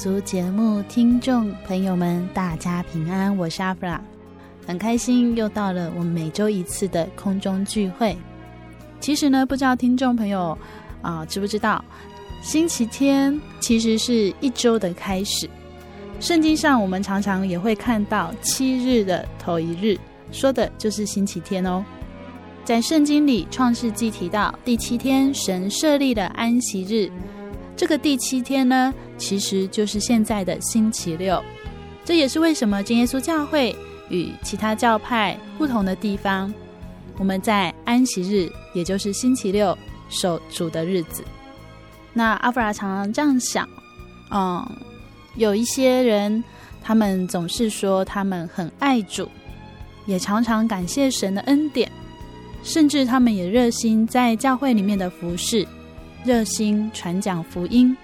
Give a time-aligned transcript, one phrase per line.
[0.00, 4.02] 足节目听众朋友们，大家平安，我是阿弗拉，
[4.66, 8.16] 很开心又到了我们每周一次的空中聚会。
[8.98, 10.56] 其实呢，不知道听众朋友
[11.02, 11.84] 啊、知不知道，
[12.40, 15.46] 星期天其实是一周的开始。
[16.18, 19.98] 圣经上我们常常也会看到七日的头一日，
[20.32, 21.84] 说的就是星期天哦。
[22.64, 27.12] 在圣经里，《创世纪》提到第七天，神设立的安息日。
[27.80, 31.42] 这个第七天呢，其实就是现在的星期六。
[32.04, 33.74] 这也是为什么真耶稣教会
[34.10, 36.52] 与其他教派不同的地方，
[37.16, 39.74] 我们在安息日，也就是星期六
[40.10, 41.24] 守主的日子。
[42.12, 43.66] 那阿弗拉常常这样想，
[44.30, 44.62] 嗯，
[45.36, 46.44] 有一些人，
[46.82, 49.26] 他们总是说他们很爱主，
[50.04, 51.90] 也常常感谢神的恩典。
[52.62, 55.66] 甚至他们也热心在教会里面的服侍，
[56.24, 57.96] 热心传讲福音。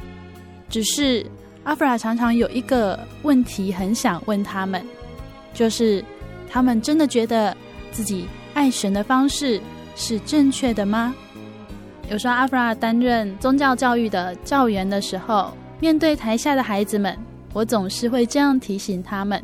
[0.68, 1.24] 只是
[1.64, 4.84] 阿弗拉常常有一个问题很想问他们，
[5.54, 6.04] 就是
[6.48, 7.56] 他们真的觉得
[7.92, 9.60] 自己爱神的方式
[9.94, 11.14] 是正确的吗？
[12.10, 17.16] 有时候阿弗拉担任宗教教育的教员的时候，面对台下的孩子们，
[17.52, 19.42] 我总是会这样提醒他们：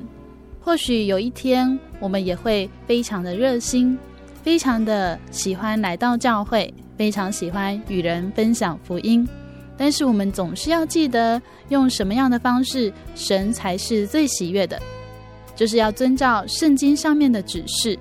[0.60, 3.98] 或许有一天我们也会非常的热心。
[4.42, 9.28] 非常的喜欢来到教会，非常喜欢与人分享福音，
[9.76, 14.80] 但是我们总是要记得用什么样的方式，神才是最喜悦的，
[15.56, 17.98] 就是要遵照圣经上面的指示。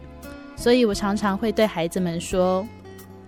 [0.55, 2.63] 所以我常常会对孩子们说，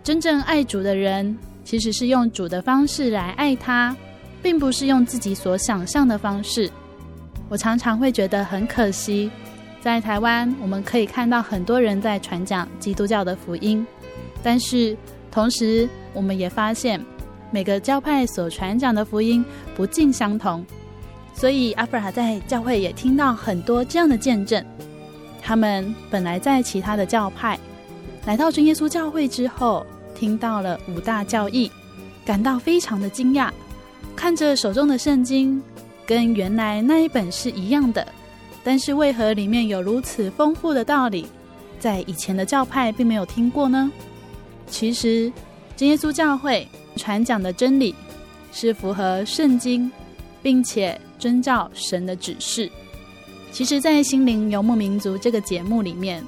[0.03, 3.97] 真正爱主的人，其实是用主的方式来爱他，
[4.43, 6.69] 并不是用自己所想象的方式。
[7.49, 9.31] 我常常会觉得很可惜。
[9.81, 13.83] 在台湾，我们可以看到很多人在传讲基督教的福音，
[14.43, 14.95] 但是
[15.33, 17.03] 同时，我们也发现
[17.49, 19.43] 每个教派所传讲的福音
[19.75, 20.63] 不尽相同。
[21.33, 24.63] 所以，阿弗拉在教会也听到很多这样的见证：
[25.41, 27.59] 他们本来在其他的教派，
[28.27, 29.83] 来到真耶稣教会之后，
[30.13, 31.71] 听到了五大教义，
[32.23, 33.49] 感到非常的惊讶，
[34.15, 35.59] 看着手中的圣经，
[36.05, 38.07] 跟原来那一本是一样的。
[38.63, 41.25] 但是为何里面有如此丰富的道理，
[41.79, 43.91] 在以前的教派并没有听过呢？
[44.67, 45.31] 其实，
[45.75, 47.93] 真耶稣教会传讲的真理
[48.51, 49.91] 是符合圣经，
[50.41, 52.69] 并且遵照神的指示。
[53.51, 56.23] 其实，在《心灵游牧民族》这个节目里面，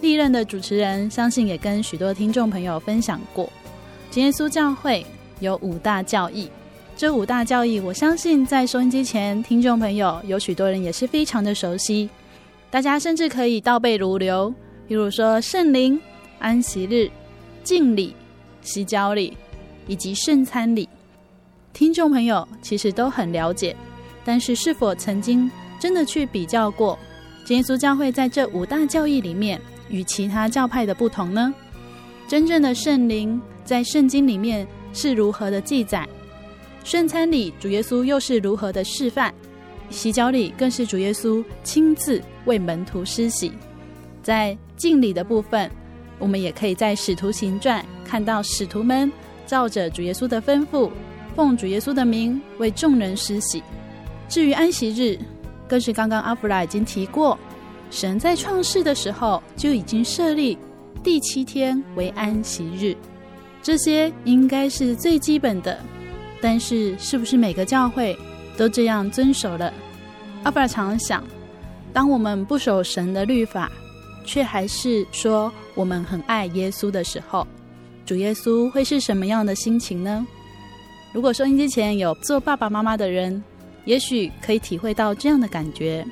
[0.00, 3.48] 历任的主持人相信也跟许多听众朋友分享过，
[4.10, 5.06] 真耶稣教会
[5.40, 6.50] 有五大教义。
[6.96, 12.08] 这五大教义，我相信在收音机前听众朋友有许多人也是非常的熟悉，
[12.70, 14.52] 大家甚至可以倒背如流。
[14.86, 15.98] 比如说圣灵、
[16.38, 17.10] 安息日、
[17.64, 18.14] 敬礼、
[18.60, 19.36] 洗脚礼
[19.88, 20.88] 以及圣餐礼，
[21.72, 23.74] 听众朋友其实都很了解。
[24.24, 25.50] 但是是否曾经
[25.80, 26.98] 真的去比较过，
[27.48, 31.52] 耶稣教会在这五大教义里面与其他教派的不同呢？
[32.28, 36.08] 真正的圣灵在圣经里面是如何的记载？
[36.84, 39.32] 圣餐礼，主耶稣又是如何的示范？
[39.90, 43.52] 洗脚礼更是主耶稣亲自为门徒施洗。
[44.22, 45.70] 在敬礼的部分，
[46.18, 49.10] 我们也可以在使徒行传看到使徒们
[49.46, 50.90] 照着主耶稣的吩咐，
[51.34, 53.62] 奉主耶稣的名为众人施洗。
[54.28, 55.18] 至于安息日，
[55.68, 57.38] 更是刚刚阿弗拉已经提过，
[57.90, 60.56] 神在创世的时候就已经设立
[61.02, 62.96] 第七天为安息日。
[63.62, 65.78] 这些应该是最基本的，
[66.40, 68.16] 但是是不是每个教会
[68.56, 69.72] 都这样遵守了？
[70.42, 71.24] 阿弗拉常想，
[71.92, 73.70] 当我们不守神的律法，
[74.24, 77.46] 却还是说我们很爱耶稣的时候，
[78.04, 80.26] 主耶稣会是什么样的心情呢？
[81.12, 83.42] 如果收音机前有做爸爸妈妈的人，
[83.84, 86.04] 也许可以体会到这样的感觉：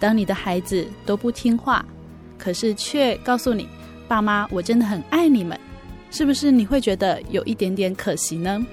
[0.00, 1.84] 当你的孩子都不听话，
[2.36, 3.68] 可是却告诉你
[4.08, 5.58] “爸妈，我真的很爱你们”，
[6.10, 8.66] 是不是你会觉得有一点点可惜呢？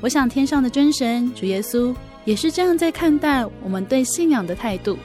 [0.00, 4.98] 我想天上的真神主耶稣也是这样在看待我们对信仰的态度。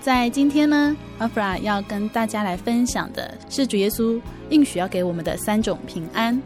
[0.00, 4.20] 在今天呢，阿弗拉要跟大家来分享的是主耶稣
[4.50, 6.40] 应许要给我们的三种平安。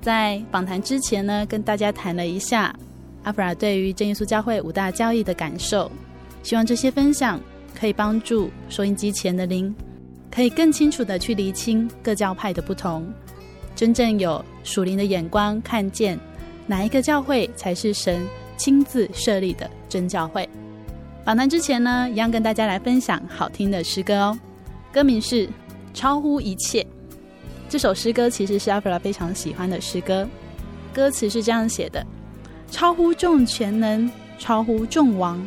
[0.00, 2.74] 在访谈之前呢，跟大家谈了一下
[3.22, 5.90] 阿弗拉对于真耶稣教会五大教义的感受，
[6.42, 7.40] 希望这些分享
[7.78, 9.74] 可以帮助收音机前的您，
[10.30, 13.06] 可以更清楚地去厘清各教派的不同，
[13.74, 16.18] 真正有属灵的眼光，看见
[16.66, 18.26] 哪一个教会才是神
[18.56, 20.48] 亲自设立的真教会。
[21.28, 24.38] 访谈之前呢，一样跟大家来分享好听的诗歌哦。
[24.90, 25.46] 歌名是
[25.92, 26.82] 《超乎一切》。
[27.68, 30.26] 这首诗歌其实是阿弗拉非常喜欢的诗歌。
[30.90, 32.02] 歌词是这样写的：
[32.70, 35.46] 超乎众全能，超乎众王，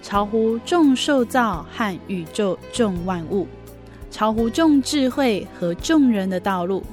[0.00, 3.48] 超乎众受造和宇宙众万物，
[4.12, 6.84] 超乎众智慧和众人的道路，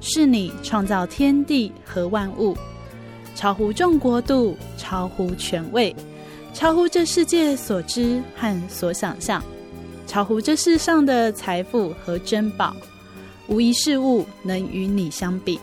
[0.00, 2.56] 是你创造天地和万物，
[3.34, 5.94] 超乎众国度，超乎权位。
[6.54, 9.42] 超乎这世界所知和所想象，
[10.06, 12.74] 超乎这世上的财富和珍宝，
[13.48, 15.58] 无一事物能与你相比。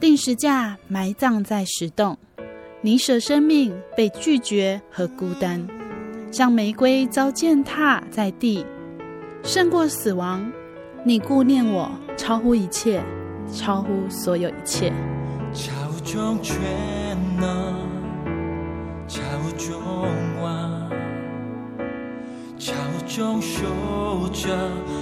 [0.00, 2.18] 定时架埋葬在石洞，
[2.82, 5.64] 你舍生命被拒绝和孤单，
[6.32, 8.66] 像玫瑰遭践踏在地，
[9.44, 10.50] 胜过死亡。
[11.04, 13.00] 你顾念我，超乎一切，
[13.54, 14.92] 超乎所有一切。
[15.54, 15.72] 超
[16.04, 16.56] 中全
[17.38, 17.79] 能。
[19.60, 19.76] 超众
[20.40, 20.88] 王，
[22.58, 22.72] 超
[23.06, 23.58] 众受
[24.32, 24.48] 造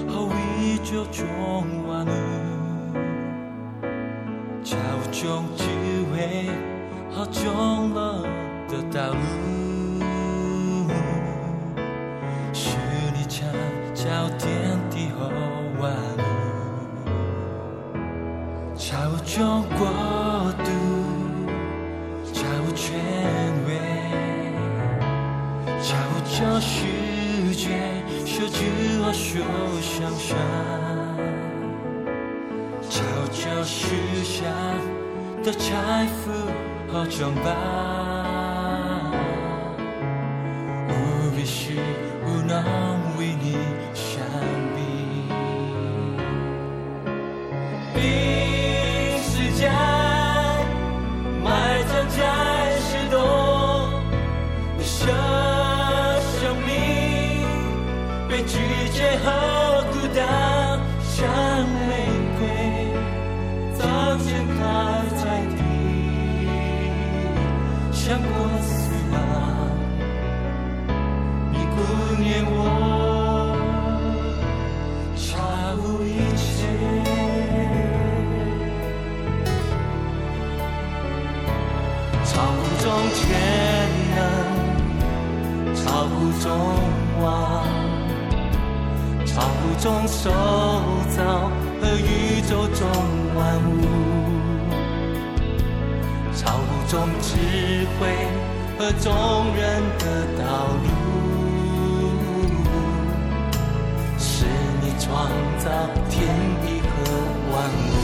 [0.08, 0.28] 和
[0.58, 1.24] 宇宙众
[1.86, 2.10] 万物，
[4.64, 4.76] 超
[5.12, 5.62] 众智
[6.10, 6.50] 慧
[7.08, 8.02] 和众人
[8.66, 9.18] 的道路，
[29.48, 30.36] 就像山
[32.90, 33.02] 悄
[33.32, 34.44] 悄许下
[35.42, 36.30] 的财富
[36.92, 38.17] 和装扮。
[89.78, 90.30] 超乎众受
[91.14, 92.88] 造和宇宙中
[93.36, 93.38] 万
[93.70, 93.86] 物，
[96.34, 97.36] 超乎众智
[97.98, 98.00] 慧
[98.76, 99.10] 和众
[99.54, 100.04] 人的
[100.36, 100.42] 道
[100.82, 100.86] 路，
[104.18, 104.46] 是
[104.82, 105.70] 你创造
[106.10, 106.16] 天
[106.64, 106.88] 地和
[107.52, 107.56] 万
[107.86, 107.94] 物，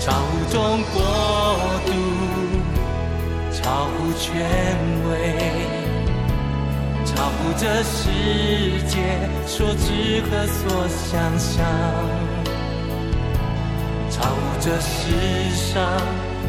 [0.00, 0.58] 超乎众
[0.92, 0.98] 国
[1.86, 1.88] 度，
[3.52, 3.62] 超
[3.96, 4.28] 乎权
[5.08, 5.69] 威。
[7.20, 8.08] 超乎这世
[8.88, 8.96] 界
[9.46, 11.62] 所知和所想象，
[14.10, 14.94] 超乎这世
[15.54, 15.84] 上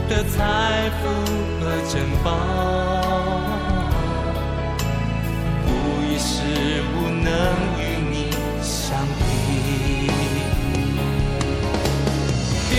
[0.07, 1.09] 的财富
[1.59, 2.31] 和珍宝，
[5.67, 5.67] 无
[6.05, 6.31] 一事
[6.95, 7.27] 物能
[7.77, 8.15] 与你
[8.61, 9.21] 相比。
[12.69, 12.73] 定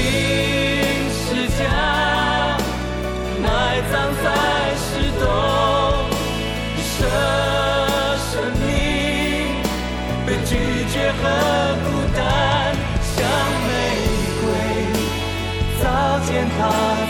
[1.13, 1.21] 是
[1.59, 1.61] 家
[3.43, 3.47] 埋
[3.93, 3.95] 葬
[4.25, 4.27] 在
[16.59, 17.02] 单，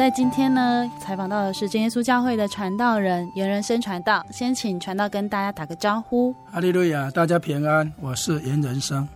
[0.00, 6.34] 在今天呢，采访到的是真耶稣教会的传道人颜人生传道，先请传道跟大家打个招呼。
[6.52, 9.06] 阿利路亚，大家平安，我是颜人生。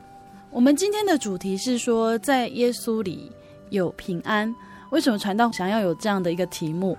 [0.51, 3.33] 我们今天的主题是说，在耶稣里
[3.71, 4.55] 有平安。
[4.91, 6.99] 为什么传道想要有这样的一个题目？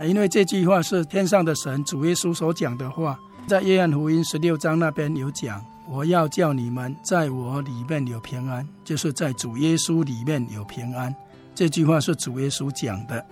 [0.00, 3.18] 因为这句话是天上的神主耶稣所讲的话，
[3.48, 11.12] 在约翰福音十六章那边有讲：“我要叫你们在我里面有平安，就是在主耶稣里面有平安。”
[11.56, 13.24] 这句话是主耶稣讲的。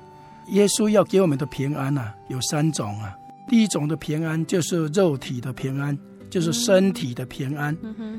[0.49, 3.15] 耶稣要给我们的平安啊，有三种啊。
[3.47, 5.97] 第一种的平安就是肉体的平安，
[6.31, 7.75] 就是身体的平安；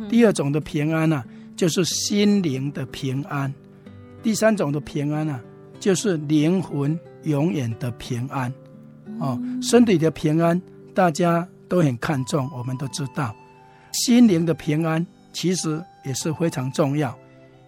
[0.08, 3.52] 第二种的平安呢、啊，就是心灵的平安；
[4.22, 5.42] 第三种的平安呢、啊，
[5.80, 8.54] 就是灵魂永远的平安。
[9.20, 10.62] 哦，身体的平安
[10.94, 13.36] 大家都很看重，我们都知道。
[13.92, 17.18] 心灵的平安其实也是非常重要。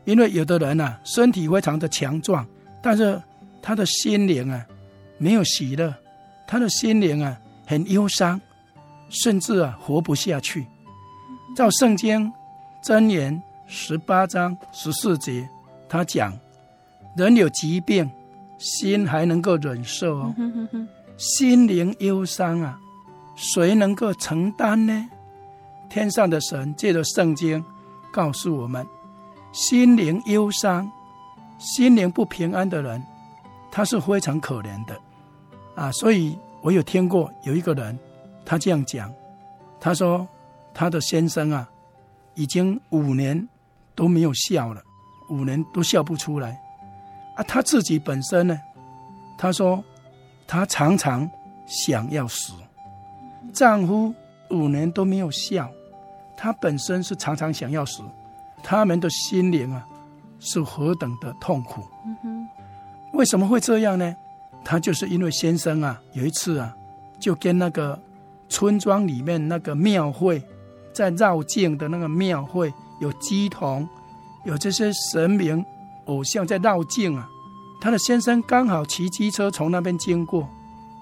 [0.07, 2.47] 因为有的人啊，身体非常的强壮，
[2.81, 3.21] 但是
[3.61, 4.65] 他的心灵啊，
[5.17, 5.93] 没有喜乐，
[6.47, 8.39] 他的心灵啊很忧伤，
[9.09, 10.65] 甚至啊活不下去。
[11.57, 12.31] 照圣经
[12.81, 15.45] 箴言十八章十四节，
[15.89, 16.33] 他讲，
[17.17, 18.09] 人有疾病，
[18.57, 20.35] 心还能够忍受哦，
[21.17, 22.79] 心灵忧伤啊，
[23.35, 25.09] 谁能够承担呢？
[25.89, 27.61] 天上的神借着圣经
[28.09, 28.87] 告诉我们。
[29.51, 30.89] 心灵忧伤、
[31.57, 33.01] 心灵不平安的人，
[33.71, 34.99] 他是非常可怜的
[35.75, 35.91] 啊！
[35.91, 37.97] 所以我有听过有一个人，
[38.45, 39.11] 他这样讲，
[39.79, 40.27] 他说
[40.73, 41.67] 他的先生啊，
[42.35, 43.47] 已经五年
[43.95, 44.81] 都没有笑了，
[45.29, 46.59] 五年都笑不出来
[47.35, 47.43] 啊！
[47.43, 48.59] 他自己本身呢，
[49.37, 49.83] 他说
[50.45, 51.29] 他常常
[51.65, 52.53] 想要死，
[53.53, 54.13] 丈夫
[54.51, 55.69] 五年都没有笑，
[56.35, 58.03] 他本身是常常想要死。
[58.63, 59.85] 他们的心灵啊，
[60.39, 61.83] 是何等的痛苦。
[63.13, 64.15] 为什么会这样呢？
[64.63, 66.75] 他就是因为先生啊，有一次啊，
[67.19, 67.97] 就跟那个
[68.49, 70.43] 村庄里面那个庙会，
[70.93, 73.87] 在绕境的那个庙会，有乩童，
[74.43, 75.65] 有这些神明
[76.05, 77.29] 偶像在绕境啊。
[77.79, 80.47] 他的先生刚好骑机车从那边经过，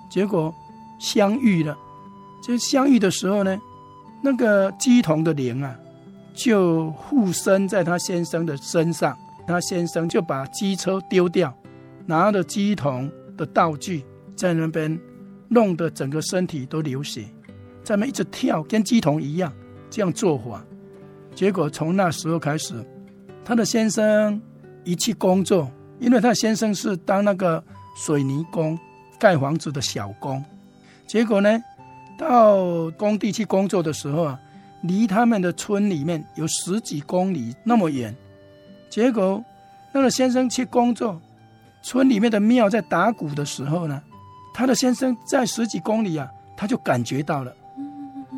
[0.09, 0.53] 结果
[1.00, 1.75] 相遇了。
[2.43, 3.59] 就相遇的时候呢，
[4.21, 5.75] 那个乩童的灵啊。
[6.35, 11.51] 就附身在他先生的身上，他先生就把机车丢掉，
[12.05, 14.03] 拿着机童的道具
[14.35, 14.99] 在那边
[15.47, 17.23] 弄得整个身体都流血，
[17.83, 19.51] 在那边一直跳，跟乩童一样
[19.89, 20.61] 这样做法。
[21.33, 22.85] 结果从那时候开始，
[23.45, 24.41] 他的先生
[24.83, 27.63] 一去工作，因为他先生是当那个
[27.95, 28.77] 水泥工，
[29.17, 30.43] 盖房子的小工。
[31.07, 31.63] 结果呢，
[32.17, 34.37] 到工地去工作的时候啊。
[34.87, 38.15] 离他们的村里面有十几公里那么远，
[38.89, 39.43] 结果
[39.91, 41.19] 那个先生去工作，
[41.81, 44.01] 村里面的庙在打鼓的时候呢，
[44.53, 47.55] 他的先生在十几公里啊，他就感觉到了，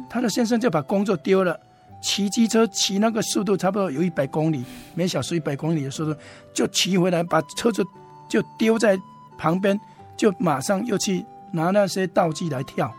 [0.09, 1.59] 他的先生就把工作丢了，
[2.01, 4.63] 骑机车骑那个速度差不多有一百公里
[4.93, 6.19] 每小时一百公里的速度，
[6.53, 7.83] 就骑回来把车子
[8.29, 8.97] 就丢在
[9.37, 9.79] 旁边，
[10.15, 12.93] 就马上又去拿那些道具来跳，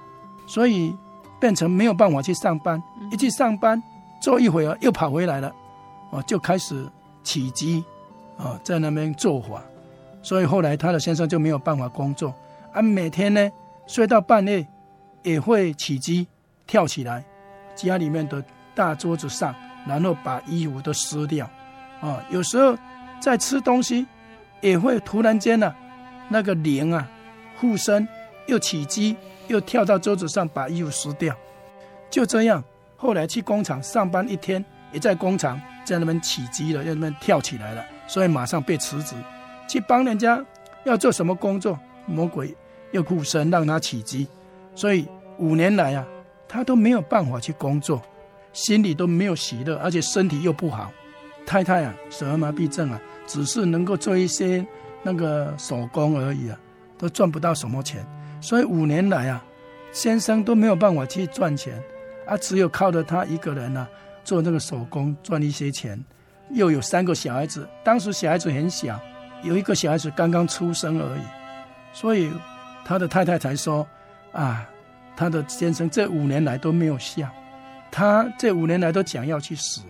[0.47, 0.95] 所以。
[1.41, 3.81] 变成没有办法去上班，一去上班
[4.21, 5.55] 坐一会儿又跑回来了，
[6.11, 6.87] 哦，就开始
[7.23, 7.83] 起乩，
[8.37, 9.63] 哦，在那边做法，
[10.23, 12.35] 所以后来他的先生就没有办法工作，
[12.73, 13.51] 啊，每天呢
[13.87, 14.67] 睡到半夜
[15.23, 16.27] 也会起乩
[16.67, 17.25] 跳起来，
[17.75, 18.43] 家里面的
[18.75, 19.55] 大桌子上，
[19.87, 21.49] 然后把衣服都撕掉，
[22.01, 22.77] 啊，有时候
[23.21, 24.07] 在吃东西
[24.61, 25.73] 也会突然间呢，
[26.29, 27.09] 那个灵啊
[27.57, 28.07] 附身
[28.47, 29.15] 又起乩。
[29.49, 31.35] 又跳到桌子上把衣服撕掉，
[32.09, 32.63] 就这样。
[32.97, 39.15] 后来去工厂上班一天，也在工厂在那边起鸡了，在那边跳起来了，所以马上被辞职。
[39.69, 40.45] 去帮人家
[40.85, 42.57] 要做什么工作，魔鬼
[42.91, 44.27] 又附身让他起鸡，
[44.75, 45.07] 所以
[45.39, 46.07] 五年来啊，
[46.49, 48.03] 他都没有办法去工作，
[48.53, 50.91] 心里都没有喜乐，而且身体又不好。
[51.47, 54.67] 太太啊，小儿麻痹症啊，只是能够做一些
[55.03, 56.59] 那个手工而已啊，
[56.99, 58.05] 都赚不到什么钱。
[58.41, 59.45] 所以五年来啊，
[59.93, 61.83] 先生都没有办法去赚钱，
[62.27, 63.87] 啊，只有靠着他一个人呢、
[64.25, 66.03] 做那个手工赚一些钱。
[66.51, 68.99] 又有三个小孩子，当时小孩子很小，
[69.43, 71.21] 有一个小孩子刚刚出生而已，
[71.93, 72.33] 所以
[72.87, 73.87] 他的太太才说
[74.33, 74.67] 啊，
[75.15, 77.29] 他的先生这五年来都没有笑，
[77.91, 79.83] 他这五年来都讲要去死。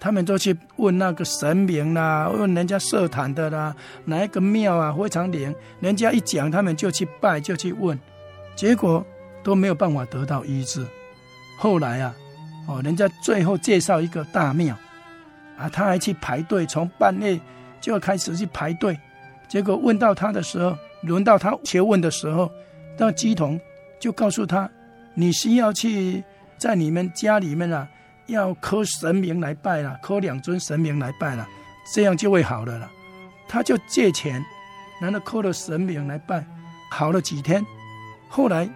[0.00, 3.76] 他们都去问那个神明啦，问人家社坛的啦，
[4.06, 7.96] 哪一个庙啊非常灵，人家一讲，他们就去拜，就去问，
[8.56, 9.04] 结果
[9.44, 10.84] 都没有办法得到医治。
[11.58, 12.14] 后来啊，
[12.66, 14.74] 哦，人家最后介绍一个大庙，
[15.58, 17.38] 啊，他还去排队，从半夜
[17.80, 18.98] 就要开始去排队。
[19.48, 22.50] 结果问到他的时候，轮到他求问的时候，
[22.96, 23.60] 那乩童
[23.98, 24.70] 就告诉他
[25.12, 26.24] ：“你需要去
[26.56, 27.86] 在你们家里面啊，
[28.30, 31.46] 要磕神明来拜了，磕两尊神明来拜了，
[31.94, 32.90] 这样就会好了了。”
[33.48, 34.44] 他就借钱，
[35.00, 36.44] 然后磕了神明来拜，
[36.90, 37.64] 好了几天，
[38.28, 38.68] 后来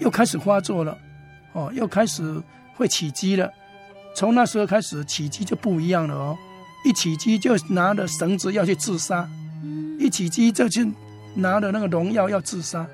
[0.00, 0.98] 又开始发作了，
[1.52, 2.42] 哦，又开始
[2.74, 3.48] 会起乩了。
[4.16, 6.36] 从那时候开始，起乩就不一样了哦。
[6.84, 9.28] 一起乩就拿着绳子要去自杀，
[9.98, 10.92] 一起乩就去
[11.34, 12.86] 拿着那个农药要自杀，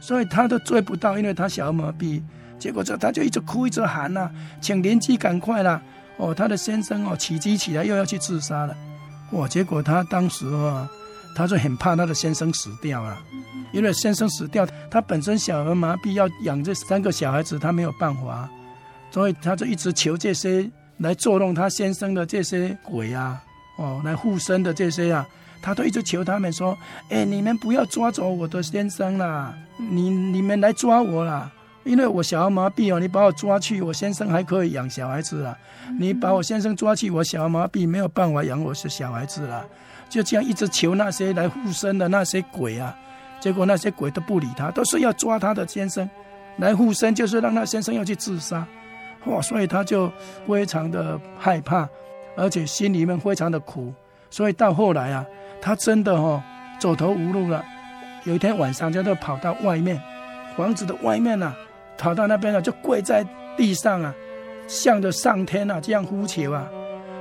[0.00, 2.22] 所以他都追不到，因为他小儿麻痹。
[2.58, 5.80] 结果这他就一直哭一直喊呐、啊，请邻居赶快啦！
[6.16, 8.76] 哦，他的先生哦起乩起来又要去自杀了，
[9.32, 9.46] 哇！
[9.46, 10.88] 结果他当时啊，
[11.34, 13.16] 他就很怕他的先生死掉了，
[13.72, 18.48] 因为先生死掉，他本身小儿麻痹要养这三个小孩子，他没有办法，
[19.10, 20.68] 所以他就一直求这些。
[20.98, 23.40] 来作弄他先生的这些鬼啊，
[23.76, 25.24] 哦，来附身的这些啊，
[25.62, 26.76] 他都一直求他们说
[27.08, 31.52] ：“哎，你们不要抓走我的先生啦，你你们来抓我啦，
[31.88, 35.56] 因为我小儿麻痹哦，你把我抓去，我先生还可以养小孩子啊。
[35.98, 39.64] 你把我先生抓去，我小儿麻痹没有办法养我是小孩子了。
[40.10, 42.94] 就这样一直求那些来附身的那些鬼啊，
[43.40, 46.08] 结果那些鬼都不理他，都是要抓他的先生
[46.58, 48.66] 来附身，就是让他先生要去自杀。”
[49.24, 49.40] 哇！
[49.40, 50.12] 所以他就
[50.46, 51.88] 非常的害怕，
[52.36, 53.92] 而且心里面非常的苦。
[54.30, 55.24] 所以到后来啊，
[55.60, 56.42] 他真的哦
[56.78, 57.64] 走投无路了。
[58.24, 59.98] 有一天晚上，他就跑到外面
[60.54, 61.56] 房子的外面啊，
[61.98, 64.14] 跑到那边啊，就跪在地上啊，
[64.66, 66.66] 向着上天啊这样呼求啊，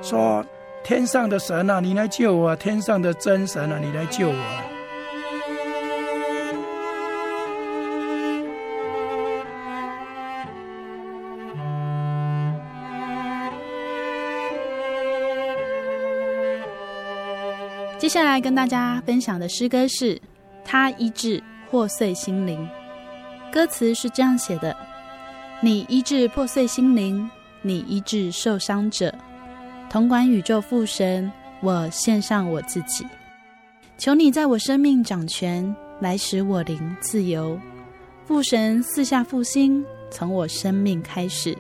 [0.02, 0.46] 说
[0.86, 2.56] ：“天上的神啊，你来救我啊！
[2.56, 4.64] 天上的真神啊，你来救我啊！”
[17.98, 20.16] 接下来跟大家分享的诗歌是
[20.64, 22.58] 《他医治破碎心灵》，
[23.52, 24.76] 歌词是这样写的：
[25.62, 27.30] 你医治破碎心灵，
[27.62, 29.14] 你医治受伤者，
[29.90, 31.32] 统管宇宙父神，
[31.62, 33.06] 我献上我自己，
[33.98, 37.60] 求你在我生命掌权，来使我灵自由。
[38.26, 41.58] 父神四下复兴，从我生命开始，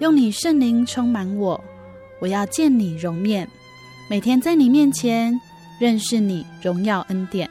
[0.00, 1.62] 用你圣灵充满我，
[2.20, 3.48] 我要见你容面，
[4.10, 5.38] 每天在你面前。
[5.78, 7.50] 认识你荣耀恩典，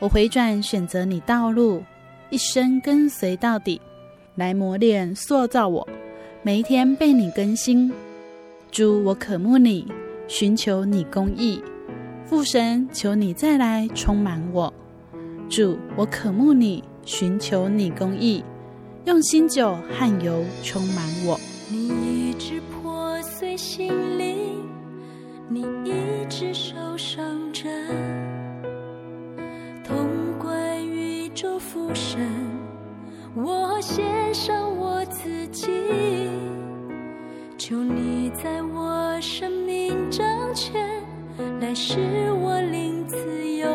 [0.00, 1.84] 我回转选择你道路，
[2.34, 3.80] 一生跟随到底，
[4.34, 5.86] 来磨练塑造我，
[6.42, 7.92] 每一天被你更新。
[8.72, 9.86] 主，我渴慕你，
[10.26, 11.62] 寻求你公义，
[12.26, 14.74] 父神，求你再来充满我。
[15.48, 18.42] 主，我渴慕你，寻求你公义，
[19.04, 21.38] 用新酒和油充满我。
[21.70, 24.36] 你一直破碎心灵，
[25.48, 27.24] 你一直受伤。
[27.52, 27.70] 着
[31.34, 32.20] 管宇宙父神，
[33.34, 35.68] 我献上我自己，
[37.58, 40.80] 求你在我生命掌权，
[41.60, 41.98] 来使
[42.40, 43.16] 我灵自
[43.56, 43.68] 由。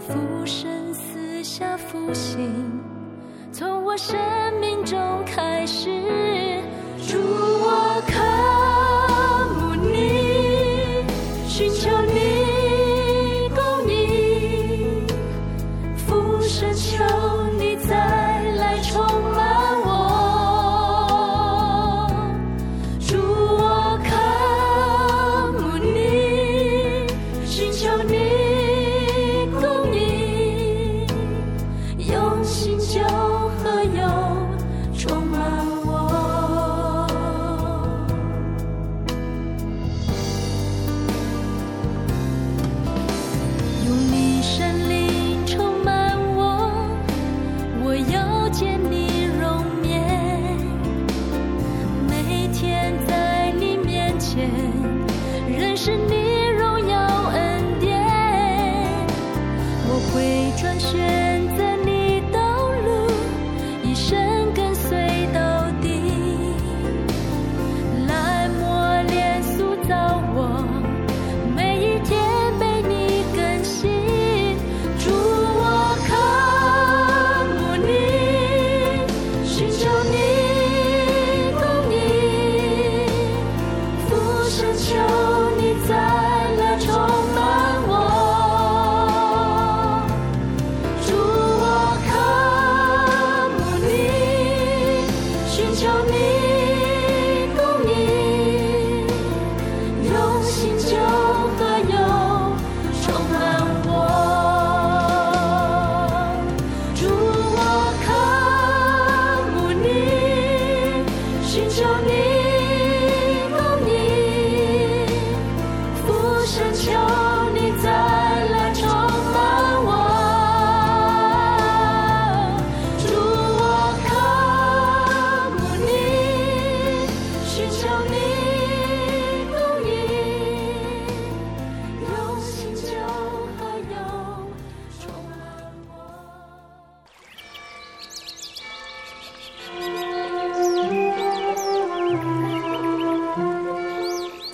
[0.00, 2.50] 父神赐下复兴，
[3.52, 4.18] 从我生
[4.60, 5.88] 命中开始，
[7.06, 8.02] 主我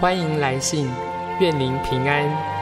[0.00, 0.88] 欢迎来信，
[1.40, 2.57] 愿您平安。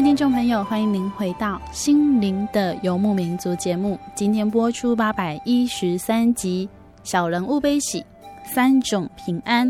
[0.00, 3.98] 听众朋友，欢迎您回到《心灵的游牧民族》节目。
[4.14, 6.68] 今天播出八百一十三集
[7.08, 8.04] 《小人物悲喜
[8.44, 9.68] 三种平安》。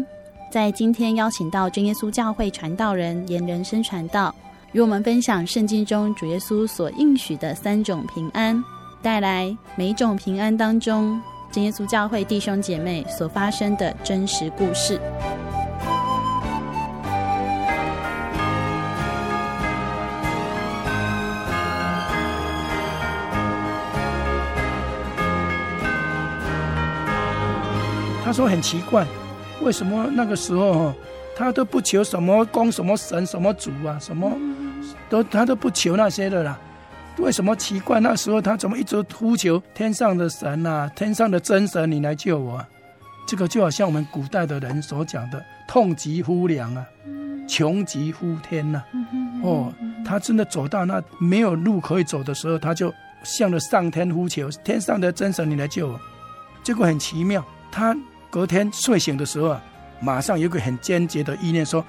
[0.50, 4.34] 在今天邀请到真耶稣教会传道人严仁生传道，
[4.72, 8.62] 与我们分享圣经中主耶稣所应许的三种平安，
[9.02, 15.00] 带来每一种平安当中真耶稣教会弟兄姐妹所发生的真实故事。
[28.32, 29.06] 他说很奇怪，
[29.60, 30.94] 为什么那个时候哈，
[31.36, 34.34] 他都不求什么公什么神什么主啊，什么
[35.10, 36.58] 都他都不求那些的啦。
[37.18, 38.00] 为什么奇怪？
[38.00, 42.66] 那时候他怎么一直呼求天上的神啊，天上的真神，你来救我啊？
[43.26, 46.86] 这个就好像我们古代的人所讲的“痛极呼凉啊，
[47.46, 48.82] 穷极呼天”呐。
[49.42, 49.70] 哦，
[50.06, 52.90] 他真的走到那没有路可以走的时候，他就
[53.24, 56.00] 向着上天呼求：“天上的真神，你来救我。”
[56.64, 57.94] 结果很奇妙，他。
[58.32, 59.62] 隔天睡醒的时候啊，
[60.00, 61.84] 马上有个很坚决的意念，说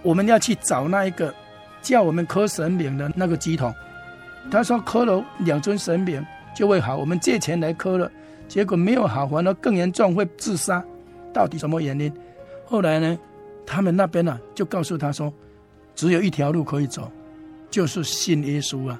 [0.00, 1.32] 我们要去找那一个
[1.82, 3.70] 叫我们磕神明的那个乩童。
[4.50, 6.24] 他说磕了两尊神明
[6.56, 8.10] 就会好，我们借钱来磕了，
[8.48, 10.82] 结果没有好，反而更严重，会自杀。
[11.30, 12.10] 到底什么原因？
[12.64, 13.18] 后来呢，
[13.66, 15.30] 他们那边呢、啊、就告诉他说，
[15.94, 17.12] 只有一条路可以走，
[17.70, 18.98] 就是信耶稣啊。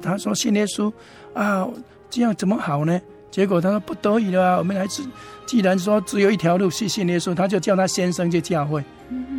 [0.00, 0.92] 他说信耶稣
[1.34, 1.68] 啊，
[2.08, 3.00] 这样怎么好呢？
[3.36, 5.02] 结果他说不得已了啊，我们还是
[5.44, 8.82] 既然说只有一条路去信耶稣，他就叫他先生去教会，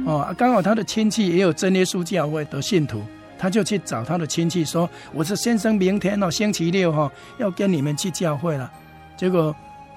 [0.06, 3.02] 哦，刚好他的亲戚也有真耶稣教会的信徒，
[3.40, 8.72] 他就去找他的亲戚说：“我是先生，明天哦星期六哈要跟你们去教会了。”
[9.18, 9.56] 结果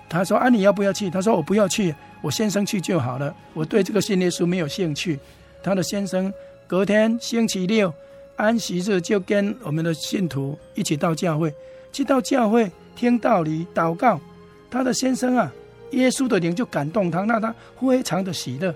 [0.09, 5.21] 他说：“啊，你要不要去？”他说：“我不要去，我先生去就好了，我对这个信耶稣没有兴趣。”
[5.63, 6.33] 他的先生
[6.67, 7.93] 隔天星期六
[8.37, 11.53] 安息日就跟我们的信徒一起到教会，
[11.93, 12.73] 去到教会。
[12.95, 14.21] 听道理、祷告，
[14.71, 15.53] 他的先生啊，
[15.93, 18.75] 耶稣的灵就感动他，让他非常的喜乐。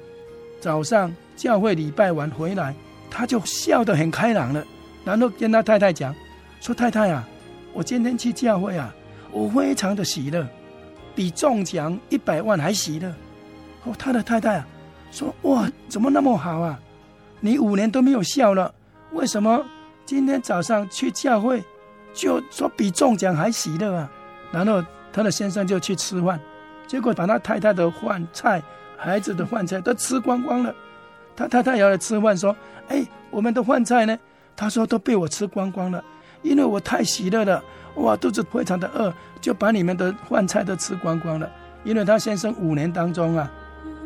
[0.61, 2.74] 早上教会礼拜完回来，
[3.11, 4.64] 他就笑得很开朗了。
[5.05, 6.14] 然后跟他太太讲
[6.61, 7.29] 说：“太太啊，
[7.74, 8.94] 我今天去教会啊，
[9.31, 10.46] 我非常的喜乐，
[11.14, 13.14] 比中奖一百万还喜乐。”
[13.85, 14.66] 哦，他的太太啊
[15.11, 16.81] 说：“哇，怎么那么好啊？
[17.40, 18.74] 你五年都没有笑了，
[19.12, 19.62] 为什么
[20.07, 21.62] 今天早上去教会？”
[22.14, 24.11] 就说比中奖还喜乐啊！
[24.53, 26.40] 然后他的先生就去吃饭，
[26.87, 28.62] 结果把他太太的饭菜、
[28.96, 30.74] 孩子的饭菜都吃光光了。
[31.37, 32.55] 他太太要来吃饭，说
[32.88, 34.16] ：“哎，我们的饭菜呢？”
[34.55, 36.03] 他说：“都被我吃光光了，
[36.42, 37.61] 因为我太喜乐了，
[37.96, 41.50] 哇，肚子非常的饿，就把你们的饭菜都吃光光了。
[41.83, 43.50] 因为他先生五年当中啊，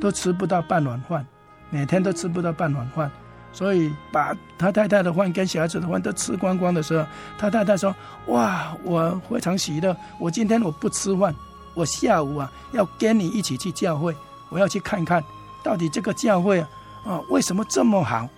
[0.01, 1.27] 都吃不到半碗饭，
[1.69, 3.11] 每天都吃不到半碗饭。”
[3.59, 7.05] 所以把他太太的饭跟小孩子的饭都吃光光的时候，
[7.37, 7.93] 他太太说
[8.31, 9.97] ：“哇，我非常喜乐。
[10.21, 11.35] 我今天我不吃饭，
[11.75, 14.15] 我下午啊要跟你一起去教会，
[14.49, 15.21] 我要去看看
[15.65, 16.69] 到底这个教会啊，
[17.05, 18.29] 啊为什么这么好？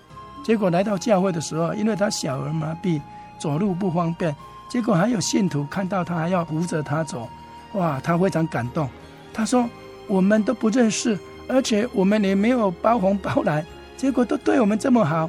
[0.42, 2.98] 结果来到教会的时候，因为他小儿麻痹，
[3.38, 4.35] 走路不方便，
[4.70, 7.28] 结果还有信徒看到他，还要扶着他走，
[7.74, 8.88] 哇，他非常感动。
[9.35, 9.68] 他说
[10.09, 13.62] ：“我们都不认识，而且我们也没有包红包来，
[14.00, 15.28] 结果都对我们这么好。”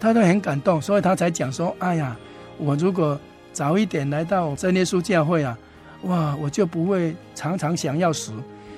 [0.00, 2.16] 他都很感动，所以他才讲说：“哎呀，
[2.56, 3.18] 我如果
[3.52, 5.58] 早一点来到真耶稣教会啊，
[6.04, 8.32] 哇，我就不会常常想要死，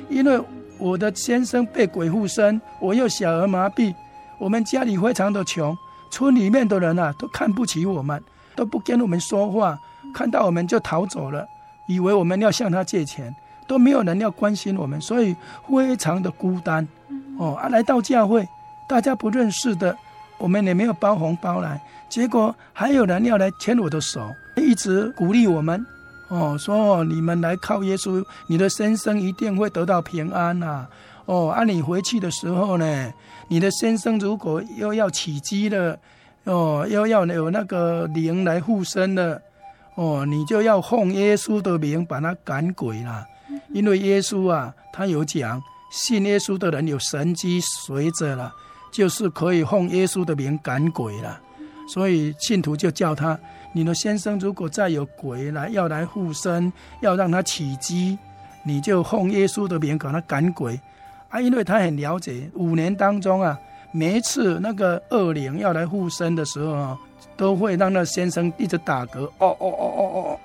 [0.08, 0.40] 因为
[0.78, 3.94] 我的先生被鬼附身，我又小儿麻痹，
[4.38, 5.76] 我们家里非常的穷，
[6.10, 8.20] 村里面的人啊都看不起我们，
[8.56, 9.78] 都不跟我们说话，
[10.14, 11.46] 看到我们就逃走了，
[11.86, 13.36] 以为我们要向他借钱，
[13.68, 15.36] 都没有人要关心我们，所以
[15.68, 16.88] 非常的孤单。
[17.38, 18.48] 哦，啊，来到教会，
[18.90, 19.96] 大家不认识的。”
[20.40, 25.84] 我们也没有包红包来，结果还有人要来牵我的手，一直鼓励我们，
[26.28, 30.88] 哦，说你们来靠耶稣，你的先生一定会得到平安呐、啊，
[31.26, 33.12] 哦，啊，你回去的时候呢，
[33.48, 35.98] 你的先生如果又要起乩了，
[36.44, 39.42] 哦，又要有那个灵来附身了，
[39.94, 43.26] 哦，你就要奉耶稣的名把他赶鬼了，
[43.74, 48.50] 因为耶稣啊，他有讲，信耶稣的人有神机随着了。
[48.90, 51.40] 就是可以奉耶稣的名赶鬼了，
[51.88, 53.38] 所以信徒就叫他：
[53.72, 58.18] 你的先生如果再有鬼来要来附身，要让他起乩，
[58.64, 60.78] 你就奉耶稣的名给他赶鬼
[61.28, 61.40] 啊！
[61.40, 63.58] 因为他很了解，五年当中啊，
[63.92, 66.98] 每一次那个恶灵要来附身的时候啊，
[67.36, 70.40] 都会让那先生一直打嗝，哦哦哦哦哦，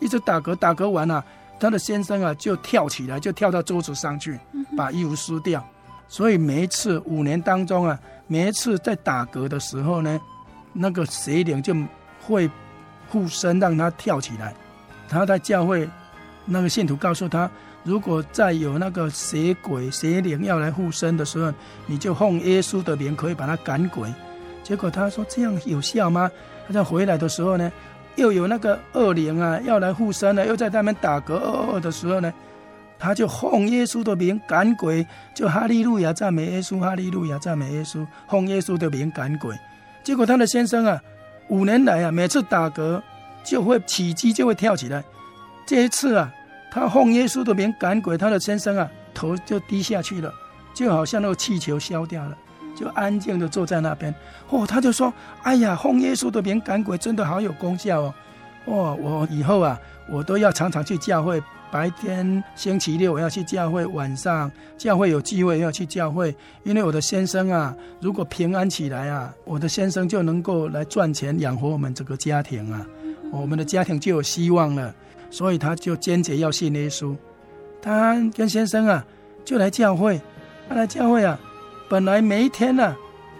[0.00, 1.24] 一直打嗝，打嗝完了，啊，
[1.60, 4.38] 他的先生啊就跳起来，就跳到桌子上去，
[4.76, 5.64] 把衣服撕掉。
[6.06, 10.20] 所以每一次五年当中啊，每一次在打嗝的时候呢，
[10.72, 11.74] 那个邪灵就
[12.20, 12.48] 会
[13.10, 14.54] 附身让他跳起来。
[15.08, 15.88] 他在教会，
[16.44, 17.50] 那个信徒告诉他，
[17.82, 21.52] 如果再有那个邪鬼邪灵要来附身的时候，
[21.86, 24.12] 你就奉耶稣的名可以把他赶鬼。
[24.62, 26.30] 结果他说这样有效吗？
[26.66, 27.70] 他在回来的时候呢，
[28.16, 32.32] 又有那个恶灵啊要来附身了，又在他们打嗝哦哦的时候呢。
[32.98, 39.54] 他就奉耶稣的名赶鬼，就哈利路亚赞美耶稣，哈利路亚赞美耶稣，奉耶稣的名赶鬼。
[40.02, 41.00] 结果他的先生啊，
[41.48, 43.00] 五年来啊，每次打嗝
[43.42, 45.02] 就会起鸡，就会跳起来。
[45.66, 46.32] 这一次啊，
[46.70, 50.32] 他奉耶稣的名赶鬼，他的先生啊，头就低下去了，
[50.74, 52.36] 就好像那个气球消掉了，
[52.76, 54.14] 就安静的坐在那边。
[54.48, 58.14] 哦，他就说：“哎呀，奉耶稣的名赶鬼真的好有功效哦！
[58.66, 59.78] 哦，我以后啊，
[60.08, 72.86] 我都要常常去教会。”白天星期六我要去教会，晚上教会有聚会要去教会，因为我的先生啊，如果平安起来啊，我的先生就能够来赚钱养活我们这个家庭啊，
[73.32, 74.94] 我们的家庭就有希望了，
[75.30, 77.16] 所以他就坚决要信耶稣。
[77.82, 79.04] 他跟先生啊
[79.44, 80.20] 就来教会，
[80.68, 81.36] 他来教会啊，
[81.88, 82.96] 本来每一天啊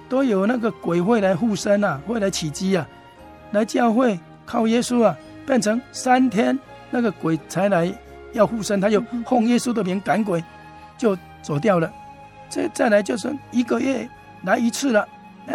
[0.08, 2.88] 都有那个鬼会来附身啊，会来起乩啊，
[3.52, 6.58] 来教会靠耶稣啊，变成三天
[6.90, 7.96] 那个鬼才来。
[8.34, 10.44] 要附身，他就奉耶稣的名赶鬼，
[10.98, 11.90] 就走掉了。
[12.50, 14.06] 再再来就是一个月
[14.42, 15.08] 来一次了。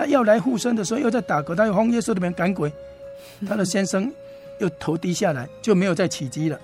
[0.08, 2.72] 要来附身的时候又在打嗝，他又奉耶稣的名赶鬼。
[3.48, 4.12] 他的先生
[4.60, 6.60] 又头低下来，就没有再起机了。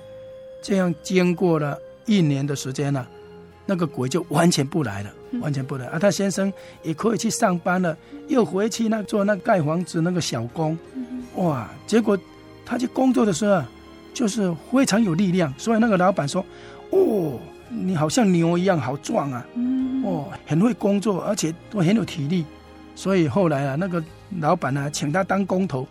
[0.62, 3.08] 这样经过了一年的时间了，
[3.66, 5.86] 那个鬼就完全不来了，完全不来。
[5.88, 6.52] 而他先生
[6.84, 7.98] 也可以去上班了，
[8.28, 10.78] 又回去那做那盖房子那个小工。
[11.36, 11.70] 哇！
[11.88, 12.18] 结果
[12.66, 13.62] 他去工作的时候。
[14.16, 16.44] 就是非常有力量，所以那个老板说
[16.90, 17.38] ：“哦，
[17.70, 19.46] 你好像牛一样好壮啊，
[20.06, 22.46] 哦，很会工作，而且都很有体力。”
[22.96, 24.02] 所以后来啊，那个
[24.40, 25.86] 老板呢、啊，请他当工头，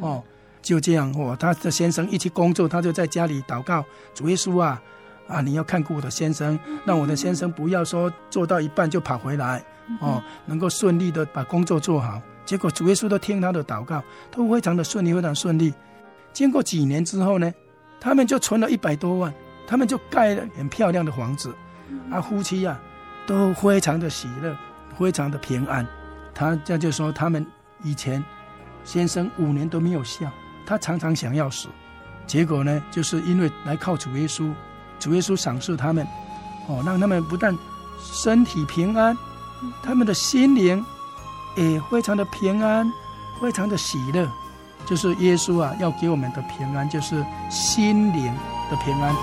[0.00, 0.22] 哦，
[0.62, 4.80] 就这样哦，他的先生一起工作，他就在家里祷告主耶稣啊，
[5.26, 9.60] 啊，你要看顾我的先生，让我的先生不要说做到一半就跑回来，
[10.00, 12.22] 哦，能够顺利的把工作做好。
[12.46, 15.74] 结果主耶稣都听他的祷告，都非常的顺利，非常顺利。
[16.38, 17.52] 经过几年之后呢，
[18.00, 19.34] 他们就存了一百多万，
[19.66, 21.52] 他们就盖了很漂亮的房子，
[22.12, 22.80] 啊，夫妻啊
[23.26, 24.56] 都非常的喜乐，
[24.96, 25.84] 非常的平安。
[26.32, 27.44] 他这就说他们
[27.82, 28.24] 以前
[28.84, 30.30] 先生五年都没有笑，
[30.64, 31.66] 他常常想要死，
[32.24, 34.54] 结果呢，就是因为来靠主耶稣，
[35.00, 36.06] 主耶稣赏赐他们，
[36.68, 37.52] 哦，让他们不但
[38.00, 39.18] 身体平安，
[39.82, 40.86] 他们的心灵
[41.56, 42.88] 也非常的平安，
[43.40, 44.30] 非常的喜乐。
[44.88, 48.24] 就是耶稣啊，要给我们的平安，就是心灵
[48.70, 49.14] 的平安。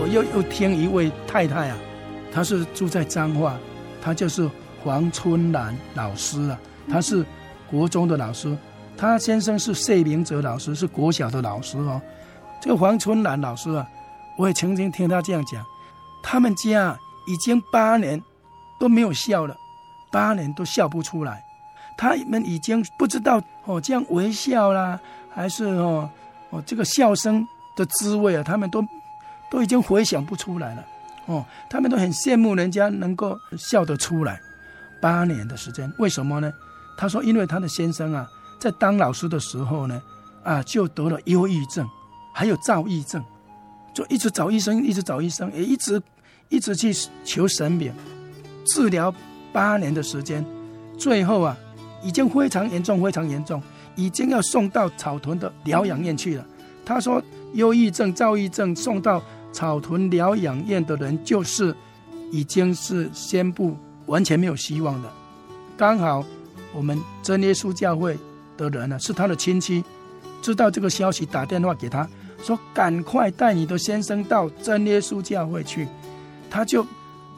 [0.00, 1.76] 我又又听一位太太啊，
[2.32, 3.56] 她是住在彰化，
[4.02, 4.50] 她就是
[4.82, 6.58] 黄春兰老师啊，
[6.90, 7.24] 她是
[7.70, 8.58] 国中的老师，
[8.96, 12.02] 她先生是谢明哲老师，是国小的老师哦。
[12.60, 13.86] 这个黄春兰老师啊。
[14.40, 15.62] 我也曾经听他这样讲，
[16.22, 18.18] 他们家已经八年
[18.78, 19.54] 都没有笑了，
[20.10, 21.44] 八年都笑不出来。
[21.98, 24.98] 他们已经不知道哦，这样微笑啦，
[25.28, 26.08] 还是哦
[26.48, 28.82] 哦这个笑声的滋味啊，他们都
[29.50, 30.86] 都已经回想不出来了。
[31.26, 34.40] 哦，他们都很羡慕人家能够笑得出来。
[35.02, 36.50] 八年的时间，为什么呢？
[36.96, 38.26] 他说，因为他的先生啊，
[38.58, 40.00] 在当老师的时候呢，
[40.42, 41.86] 啊，就得了忧郁症，
[42.32, 43.22] 还有躁郁症，
[43.94, 46.02] 就一直找医生，一直找医生，也一直
[46.48, 46.92] 一直去
[47.24, 47.92] 求神明
[48.66, 49.14] 治疗
[49.52, 50.44] 八年的时间，
[50.98, 51.56] 最后啊。
[52.02, 53.62] 已经非常严重，非常严重，
[53.94, 56.46] 已经要送到草屯的疗养院去了。
[56.82, 57.22] 他说，
[57.52, 59.22] 忧郁症、躁郁症送到
[59.52, 61.76] 草屯疗养院的人，就是
[62.32, 63.76] 已经是宣布
[64.06, 65.12] 完全没有希望的。
[65.76, 66.24] 刚好
[66.72, 68.18] 我们真耶稣教会
[68.56, 69.84] 的人呢，是他的亲戚，
[70.40, 72.08] 知道这个消息，打电话给他
[72.42, 75.86] 说：“赶快带你的先生到真耶稣教会去。”
[76.50, 76.86] 他就。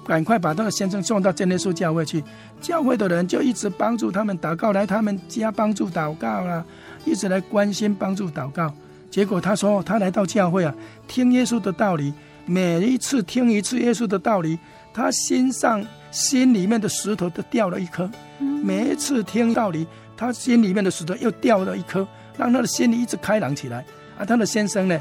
[0.04, 2.20] 赶快把那个先生送到真耶稣教会去，
[2.60, 6.64] 教会的人就一直帮助他们祷告，来他们家帮助祷告啦，
[7.04, 8.74] 一直来关心帮助祷告。
[9.12, 10.74] 结果他说他来到教会啊，
[11.06, 12.12] 听耶稣的道理，
[12.46, 14.58] 每一次听一次耶稣的道理，
[14.92, 18.10] 他心上心里面的石头都掉了一颗。
[18.40, 19.86] 每一次听道理，
[20.16, 22.04] 他心里面的石头又掉了一颗，
[22.36, 23.84] 让他的心里一直开朗起来。
[24.22, 24.96] 而他的先生呢，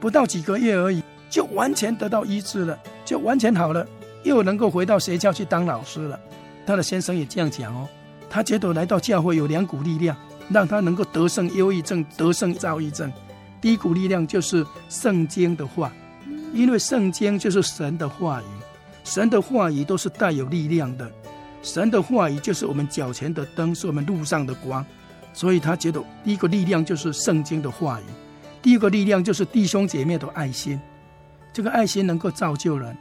[0.00, 3.86] 不到几个月而已，就完全得到医治了，就完全好了。
[4.22, 6.18] 又能够回到学校去当老师了，
[6.64, 7.86] 他的先生也这样讲哦。
[8.30, 10.16] 他觉得来到教会有两股力量，
[10.48, 13.12] 让他能够得胜忧郁症，得胜躁郁症。
[13.60, 15.92] 第一股力量就是圣经的话，
[16.54, 18.44] 因为圣经就是神的话语，
[19.04, 21.12] 神的话语都是带有力量的。
[21.62, 24.82] 神的话语就是我们脚前的灯，是我们路上的光。
[25.34, 28.04] 所以他觉得第一个力量就是圣经的话语，
[28.62, 30.80] 第二个力量就是弟兄姐妹的爱心。
[31.52, 32.96] 这个爱心能够造就人。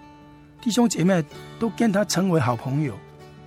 [0.60, 1.24] 弟兄姐妹
[1.60, 2.94] 都跟他成为好朋友，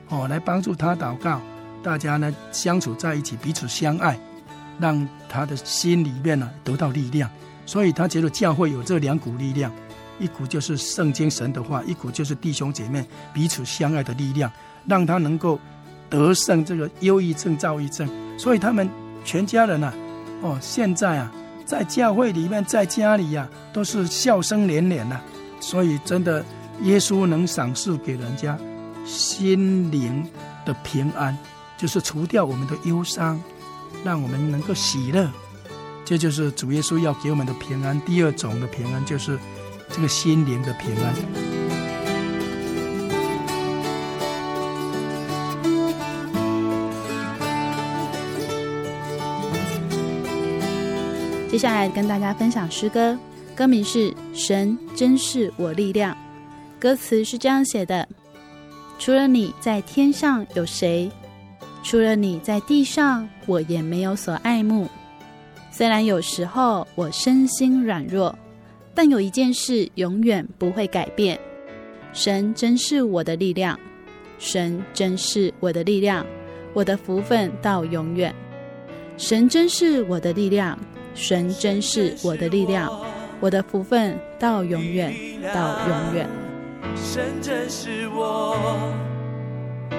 [0.08, 1.40] 哦，来帮助他祷告，
[1.82, 4.18] 大家呢相处在一起，彼此相爱，
[4.80, 7.30] 让他的心里面呢得到力量。
[7.66, 9.70] 所以他觉得教会有这两股力量，
[10.18, 14.50] 一股就是圣经神的话，一股就是弟兄姐妹彼此相爱的力量，
[14.86, 15.58] 让他能够
[16.10, 18.08] 得胜这个忧郁症、躁郁症。
[18.36, 18.88] 所以他们
[19.24, 19.94] 全家人啊，
[20.42, 21.32] 哦，现在啊，
[21.64, 25.20] 在教会里面，在家里呀、都是笑声连连呐。
[25.60, 26.44] 所以真的。
[26.82, 28.58] 耶稣能赏赐给人家
[29.06, 30.28] 心灵
[30.66, 31.38] 的平安，
[31.78, 33.40] 就是除掉我们的忧伤，
[34.02, 35.30] 让我们能够喜乐。
[36.04, 37.98] 这就是主耶稣要给我们的平安。
[38.00, 39.38] 第二种的平安就是
[39.88, 41.53] 这个心灵的平安。
[51.54, 53.16] 接下来跟大家分享诗歌，
[53.54, 56.12] 歌名是《神真是我力量》。
[56.80, 58.08] 歌词是这样写的：
[58.98, 61.08] 除了你在天上有谁？
[61.84, 64.88] 除了你在地上，我也没有所爱慕。
[65.70, 68.36] 虽然有时候我身心软弱，
[68.92, 71.38] 但有一件事永远不会改变：
[72.12, 73.78] 神真是我的力量，
[74.40, 76.26] 神真是我的力量，
[76.72, 78.34] 我的福分到永远。
[79.16, 80.76] 神真是我的力量，
[81.14, 82.90] 神真是我的力量，
[83.40, 85.14] 我的福分到永远，
[85.54, 86.28] 到永远。
[86.96, 88.56] 神真是我
[89.90, 89.96] 的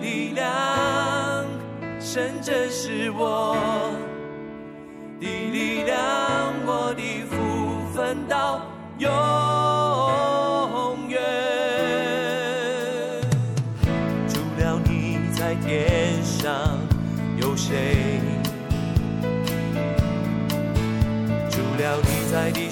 [0.00, 1.44] 力量，
[1.98, 3.56] 神真是我
[5.20, 5.98] 的力量，
[6.66, 7.36] 我的福
[7.94, 8.60] 分到
[8.98, 9.10] 永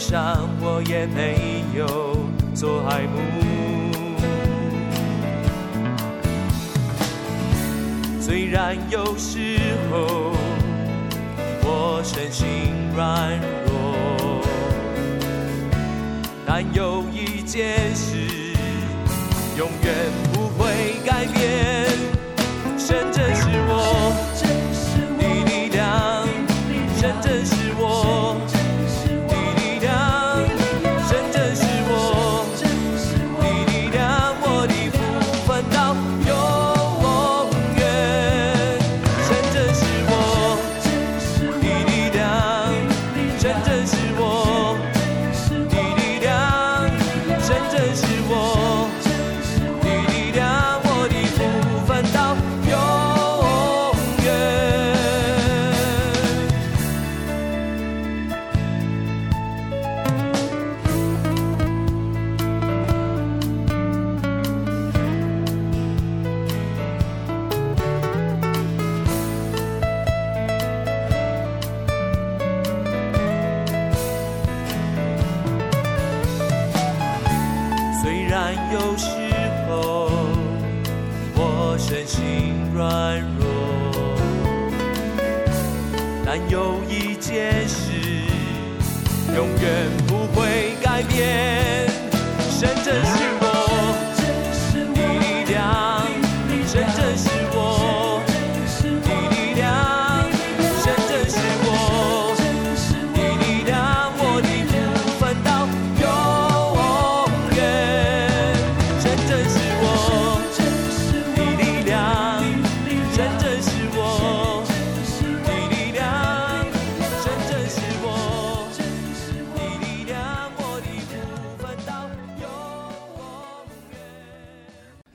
[0.09, 1.86] 上，我也没有
[2.54, 3.20] 做爱慕。
[8.18, 9.59] 虽然有时
[9.90, 10.32] 候
[11.62, 12.46] 我身心
[12.96, 14.40] 软弱，
[16.46, 18.16] 但有一件事
[19.59, 19.94] 永远
[20.32, 21.84] 不会改变，
[22.78, 23.34] 神真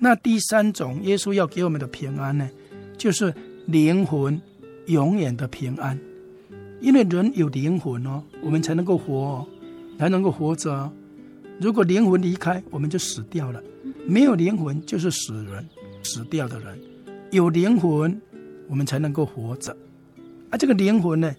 [0.04, 2.50] 那第三种，耶稣要给我们的平安呢，
[2.98, 3.34] 就是
[3.66, 4.40] 灵魂
[4.88, 5.98] 永远的平安。
[6.82, 9.48] 因为人有灵魂哦，我们才能够活哦，
[9.98, 10.92] 才能够活着。
[11.58, 13.64] 如果灵魂离开，我们就死掉了。
[14.06, 15.66] 没有灵魂就是死人，
[16.04, 16.78] 死掉的人。
[17.32, 18.22] 有灵魂，
[18.68, 19.72] 我们才能够活着。
[20.50, 21.34] 啊，这个灵魂呢，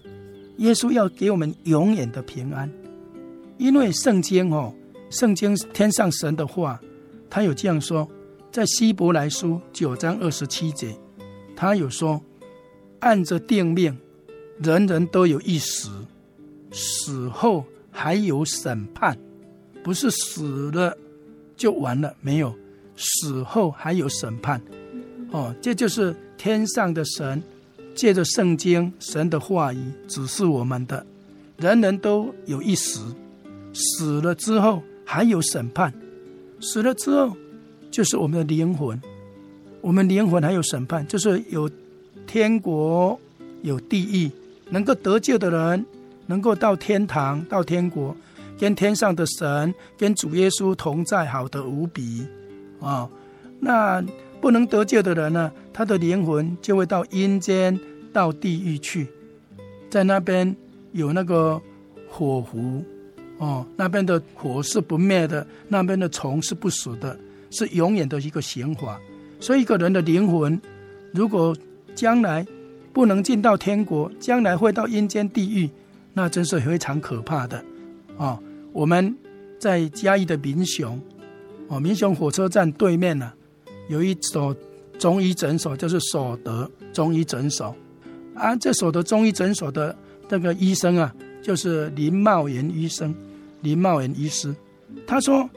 [0.57, 2.67] 耶稣要给我们永远的平安。
[3.59, 4.73] 因为圣经哦，
[5.11, 6.81] 圣经天上神的话，
[7.29, 8.09] 他有这样说。
[8.55, 10.97] 在希伯来书九章二十七节，
[11.57, 12.21] 他有说
[13.01, 13.97] ：“按着定命，
[14.59, 15.89] 人人都有一死，
[16.71, 19.17] 死后还有审判，
[19.83, 20.97] 不是死了
[21.57, 22.55] 就完了，没有，
[22.95, 24.61] 死后还有审判。”
[25.31, 27.43] 哦，这就是天上的神
[27.93, 31.05] 借着圣经神的话语指示我们的：
[31.57, 33.01] 人人都有一死，
[33.73, 35.93] 死了之后还有审判，
[36.61, 37.35] 死了之后。
[37.95, 39.01] 就是我们的灵魂，
[39.79, 41.71] 我们灵魂还有审判，就是有
[42.27, 43.17] 天国、
[43.61, 44.29] 有地狱，
[44.69, 45.85] 能够得救的人，
[46.25, 48.13] 能够到天堂、到天国，
[48.59, 52.27] 跟天上的神、跟主耶稣同在，好的无比
[52.81, 53.09] 啊！
[53.61, 54.03] 那
[54.41, 55.49] 不能得救的人呢？
[55.71, 57.79] 他的灵魂就会到阴间、
[58.11, 59.07] 到地狱去，
[59.89, 60.53] 在那边
[60.91, 61.61] 有那个
[62.09, 62.83] 火湖
[63.37, 67.17] 哦，那边的火是不灭的，那边的虫是不死的。
[67.55, 68.99] 是永远的一个刑罚，
[69.39, 70.59] 所以一个人的灵魂，
[71.13, 71.55] 如果
[71.95, 72.45] 将来
[72.91, 75.69] 不能进到天国，将来会到阴间地狱，
[76.13, 77.63] 那真是非常可怕的
[78.17, 78.37] 啊！
[78.73, 79.15] 我们
[79.57, 81.01] 在嘉义的民雄，
[81.69, 83.31] 哦，民雄火车站对面呢，
[83.87, 84.53] 有一所
[84.99, 87.73] 中医诊所，就是所德中医诊所
[88.33, 88.55] 啊。
[88.57, 89.95] 这所德中医诊所的
[90.27, 93.15] 那个医生啊，就是林茂元医生，
[93.61, 94.53] 林茂元医师，
[95.07, 95.49] 他说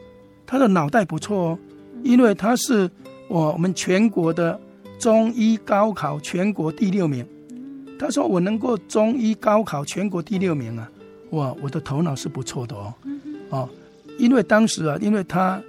[0.47, 1.59] 他的脑袋不错哦。
[2.03, 2.91] 因为他是
[3.29, 4.59] 我们全国的
[4.99, 7.27] 中医高考全国第六名，
[7.99, 10.91] 他说我能够中医高考全国第六名啊，
[11.31, 12.95] 哇，我的头脑是不错的哦，
[13.51, 13.69] 哦，
[14.19, 15.63] 因为当时啊，因为他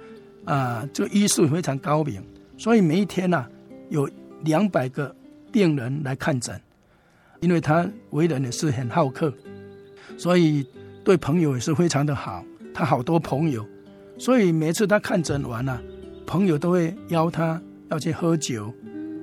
[0.44, 2.22] 啊，这个医术非常高明，
[2.56, 3.50] 所以每一天呐、啊，
[3.90, 4.08] 有
[4.42, 5.14] 两百个
[5.52, 6.58] 病人来看诊，
[7.40, 9.32] 因为他为人也是很好客，
[10.16, 10.66] 所以
[11.04, 13.64] 对朋友也是非常的好，他好多朋友，
[14.18, 15.82] 所以每次他看诊完了、啊。
[16.30, 18.72] 朋友都会邀他要去喝酒，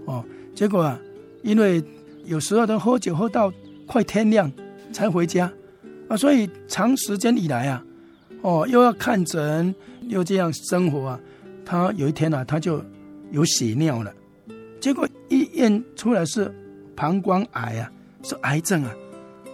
[0.03, 0.21] 哦，
[0.53, 0.99] 结果啊，
[1.41, 1.81] 因为
[2.25, 3.49] 有时候都喝酒喝到
[3.85, 4.51] 快天亮
[4.91, 5.49] 才回家，
[6.09, 7.81] 啊，所以长时间以来啊，
[8.41, 9.73] 哦，又要看诊，
[10.09, 11.19] 又这样生活啊，
[11.63, 12.83] 他有一天啊，他就
[13.31, 14.13] 有血尿了，
[14.81, 16.53] 结果一验出来是
[16.93, 17.89] 膀胱癌啊，
[18.21, 18.91] 是癌症啊，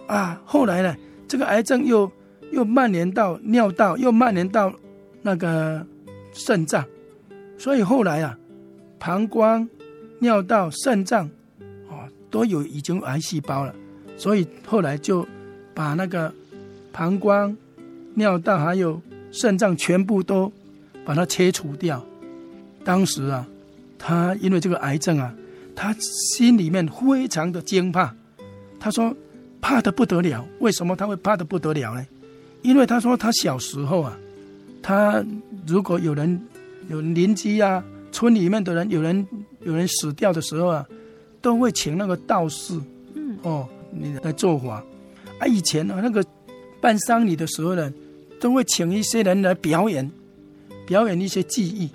[0.08, 0.96] 啊，后来呢，
[1.28, 2.10] 这个癌症又
[2.50, 4.74] 又蔓延到尿道，又蔓延到
[5.22, 5.86] 那个
[6.32, 6.84] 肾脏。
[7.56, 8.36] 所以后来啊，
[8.98, 9.68] 膀胱、
[10.18, 11.28] 尿道、肾脏，
[11.88, 13.74] 哦，都有已经癌细胞了。
[14.16, 15.26] 所以后来就
[15.72, 16.32] 把那个
[16.92, 17.56] 膀胱、
[18.14, 19.00] 尿道还有
[19.30, 20.52] 肾脏全部都
[21.04, 22.04] 把它切除掉。
[22.84, 23.46] 当时啊，
[23.98, 25.34] 他因为这个癌症啊，
[25.74, 28.14] 他心里面非常的惊怕。
[28.78, 29.16] 他说
[29.60, 30.44] 怕的不得了。
[30.58, 32.04] 为什么他会怕的不得了呢？
[32.62, 34.18] 因为他说他小时候啊，
[34.82, 35.24] 他
[35.66, 36.40] 如果有人。
[36.88, 37.82] 有邻居啊，
[38.12, 39.26] 村里面的人，有人
[39.62, 40.86] 有人死掉的时候啊，
[41.40, 42.78] 都会请那个道士，
[43.14, 44.84] 嗯，哦，你来做法。
[45.38, 46.24] 啊，以前啊，那个
[46.80, 47.92] 办丧礼的时候呢，
[48.38, 50.10] 都会请一些人来表演，
[50.86, 51.90] 表演一些技艺，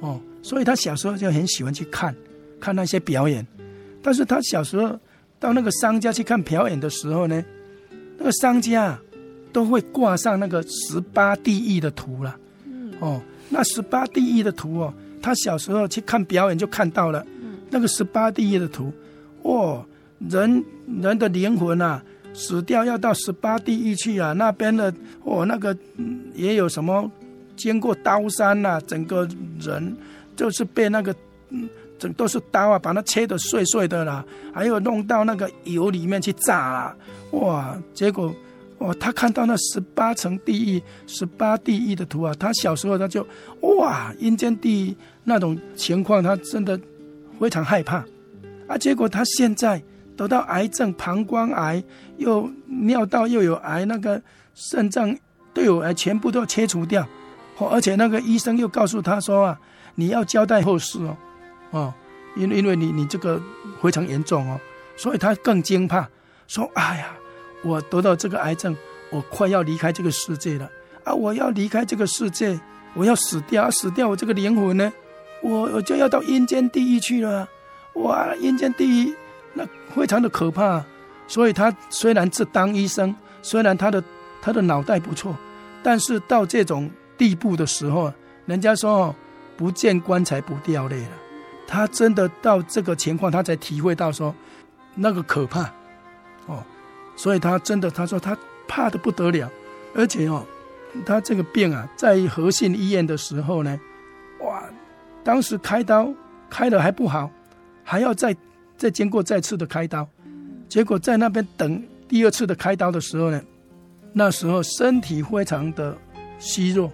[0.00, 2.14] 哦，所以他小时候就很喜欢去看，
[2.60, 3.46] 看那些表演。
[4.02, 4.98] 但是他小时候
[5.40, 7.44] 到那个商家去看表演的时候呢，
[8.16, 8.98] 那个商家
[9.52, 12.36] 都会挂上那个十八地狱的图了，
[13.00, 13.20] 哦。
[13.54, 14.92] 那十八地狱的图哦，
[15.22, 17.24] 他小时候去看表演就看到了，
[17.70, 18.92] 那个十八地狱的图，
[19.42, 19.86] 哦，
[20.28, 20.64] 人
[21.00, 22.02] 人的灵魂啊，
[22.34, 24.92] 死掉要到十八地狱去啊，那边的
[25.22, 25.76] 哦，那个
[26.34, 27.08] 也有什么
[27.54, 29.28] 经过刀山呐、啊，整个
[29.60, 29.96] 人
[30.34, 31.14] 就是被那个
[31.50, 36.96] 嗯，整都是刀啊，把它切的碎碎的啦，还有弄到那个油里面去炸啦，
[37.30, 37.78] 哇！
[37.94, 38.34] 结果
[38.84, 43.26] 哦，他看到那十八层地狱、十八地狱的图啊，他小时候他就
[43.62, 46.78] 哇，阴间地狱那种情况，他真的
[47.40, 48.04] 非常害怕
[48.68, 48.76] 啊。
[48.76, 49.82] 结果他现在
[50.16, 51.82] 得到癌症，膀胱癌
[52.18, 54.20] 又尿道又有癌，那个
[54.54, 55.16] 肾脏
[55.54, 57.06] 都有癌，全部都要切除掉。
[57.70, 59.60] 而且那个医生又告诉他说啊，
[59.94, 61.16] 你要交代后事哦，
[61.70, 61.94] 哦，
[62.36, 63.40] 因因为你你这个
[63.80, 64.60] 非常严重哦，
[64.96, 66.06] 所以他更惊怕，
[66.46, 67.16] 说哎呀，
[67.64, 68.76] 我得到这个癌症，
[69.10, 70.70] 我快要离开这个世界了
[71.02, 71.12] 啊！
[71.12, 72.60] 我要离开这个世界，
[72.94, 74.92] 我要死掉，死掉，我这个灵魂呢，
[75.42, 77.48] 我我就要到阴间地狱去了，
[77.94, 79.14] 哇，阴间地狱
[79.54, 80.84] 那非常的可怕，
[81.26, 84.04] 所以他虽然是当医生，虽然他的
[84.40, 85.36] 他的脑袋不错，
[85.82, 86.90] 但是到这种。
[87.16, 88.12] 地步的时候，
[88.44, 89.14] 人家说
[89.56, 91.10] “不见棺材不掉泪”了。
[91.64, 94.34] 他真的到这个情况，他才体会到说
[94.96, 95.72] 那个可怕。
[97.16, 98.36] 所以他真的，他说他
[98.66, 99.50] 怕的不得了。
[99.94, 100.44] 而且哦，
[101.06, 103.78] 他这个病啊，在和信医院的时候呢，
[104.40, 104.64] 哇，
[105.22, 106.12] 当时开刀
[106.50, 107.30] 开的还不好，
[107.82, 108.36] 还要再
[108.76, 110.08] 再经过再次的开刀。
[110.68, 113.40] 结果在那边等第二次的开刀的时候呢，
[114.12, 115.96] 那时候身体非常的
[116.38, 116.90] 虚弱。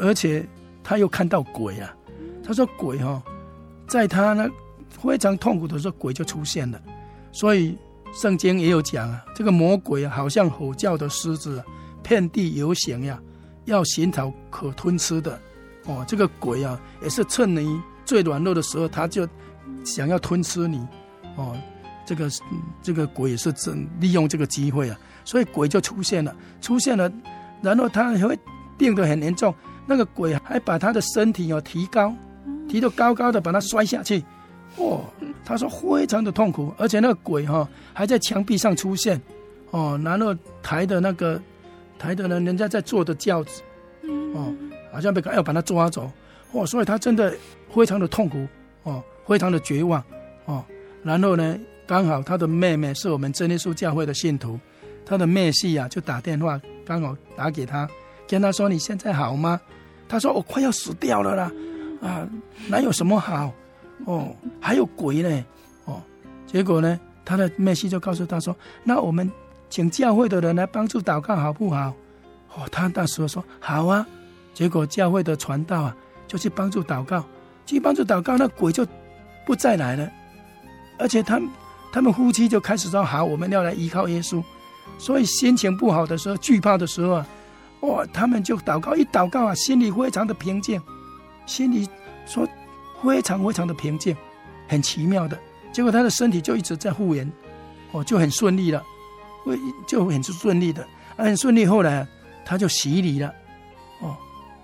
[0.00, 0.46] 而且
[0.84, 1.92] 他又看到鬼啊！
[2.44, 3.22] 他说鬼哈、哦，
[3.88, 4.48] 在他那
[4.88, 6.80] 非常痛苦的时候，鬼就出现了。
[7.32, 7.76] 所以
[8.12, 11.62] 圣经也有讲啊，这个魔鬼啊，好像吼叫的狮子，
[12.02, 13.20] 遍地游行呀，
[13.66, 15.38] 要寻找可吞吃的。
[15.84, 19.26] 哦，这个鬼啊，也是趁你最软弱的时候，他就
[19.84, 20.86] 想要吞吃你。
[21.36, 21.56] 哦，
[22.04, 22.28] 这个
[22.82, 27.10] 这个鬼也是正利用这个机会啊，所以鬼就出现了，出现了，
[27.62, 28.38] 然后他还会
[28.76, 29.54] 病得很严重。
[29.86, 32.12] 那个鬼还把他的身体哦提高，
[32.68, 34.22] 提得高高的，把他摔下去，
[34.78, 35.04] 哦，
[35.44, 39.20] 他说非常的痛苦，而且那个鬼哈还在墙壁上出现，
[39.70, 41.40] 哦，然后抬的那个
[41.98, 43.62] 抬的呢，人家在坐的轿子，
[44.34, 44.54] 哦，
[44.92, 46.10] 好像被要把他抓走，
[46.52, 47.34] 哦，所以他真的
[47.74, 48.46] 非常的痛苦，
[48.84, 50.02] 哦，非常的绝望，
[50.46, 50.64] 哦，
[51.02, 54.58] 然后呢，刚好他的妹妹是我们真耶稣教会的信徒，
[55.04, 57.88] 他的妹婿啊就打电话，刚好打给他，
[58.28, 59.60] 跟他说你现在好吗？
[60.10, 61.52] 他说：“我快要死掉了啦，
[62.00, 62.26] 啊，
[62.66, 63.52] 哪有什么好？
[64.04, 65.44] 哦，还有鬼呢，
[65.84, 66.00] 哦，
[66.46, 69.30] 结果呢，他的妹婿就告诉他说：‘那我们
[69.68, 71.92] 请教会的人来帮助祷告，好不好？’
[72.56, 74.06] 哦，他那时候说：‘好啊。’
[74.54, 75.96] 结果教会的传道啊，
[76.26, 77.24] 就去帮助祷告，
[77.64, 78.86] 去帮助祷告，那鬼就
[79.46, 80.10] 不再来了。
[80.98, 81.48] 而且他们
[81.92, 84.42] 他们夫妻就开始说：‘好，我们要来依靠耶稣。’
[84.98, 87.26] 所以心情不好的时候，惧怕的时候啊。”
[87.82, 88.04] 哇！
[88.12, 90.82] 他们就祷告，一祷告啊，心里非常的平静，
[91.46, 91.88] 心里
[92.26, 92.44] 说
[93.02, 94.16] 非常非常的平静，
[94.66, 95.38] 很奇妙的。
[95.72, 97.30] 结果他的身体就一直在复原，
[97.92, 98.82] 哦，就很顺利了，
[99.44, 100.86] 会就很顺利的，
[101.16, 101.66] 很顺利。
[101.66, 102.06] 后来
[102.44, 103.32] 他就洗礼了，
[104.00, 104.16] 哦，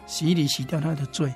[0.07, 1.33] 洗礼洗掉他的罪。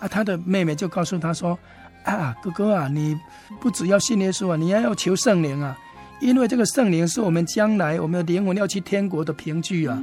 [0.00, 1.58] 啊，他的妹妹就告诉他说
[2.04, 3.18] ：“啊，哥哥啊，你
[3.60, 5.76] 不只要信耶稣啊，你还要求圣灵啊，
[6.20, 10.00] 因为这个圣灵是我们将来我们的灵魂要去天国的凭据啊。”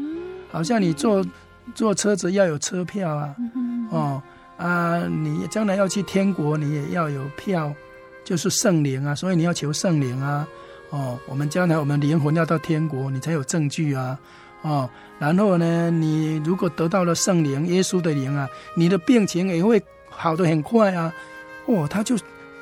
[0.52, 1.26] 好像你坐
[1.74, 3.36] 坐车子要有车票啊，
[3.89, 4.22] 哦
[4.58, 7.74] 啊，你将来要去天国，你也要有票，
[8.24, 10.47] 就是圣灵啊，所以你要求圣灵啊，
[10.89, 14.18] 哦，我们将来我们灵魂要到天国，你才有证据啊，
[14.62, 14.89] 哦，
[15.20, 21.14] 然后呢，你如果得到了圣灵，耶稣的灵啊，你的病情也会好得很快啊，
[21.66, 22.18] 哦，他就。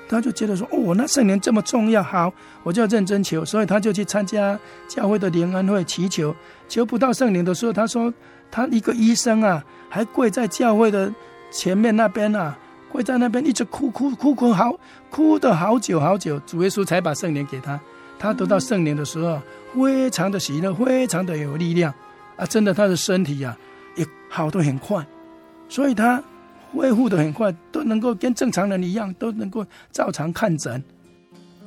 [0.10, 2.32] 他就觉得说，哦，那圣灵这么重要，好，
[2.62, 6.36] 我就要认真求，所以他就去参加教会的灵恩会祈求，
[6.68, 8.14] 求不到圣灵的时候，他说
[8.52, 11.12] 他一个医生啊，还跪在教会的
[11.54, 12.58] 前面那边啊，
[12.92, 14.76] 跪在那边一直哭哭哭哭好，
[15.10, 17.80] 哭的好久好久，主耶稣才把圣灵给他。
[18.20, 19.40] 他得到圣灵的时候，
[19.74, 21.94] 非常的喜乐，非常的有力量
[22.36, 23.56] 啊，真的他的身体啊
[23.96, 25.06] 也好的很快，
[25.70, 26.22] 所以他。
[26.76, 30.84] 恢复的很快，都能够跟正常人一样，都能够照常看诊，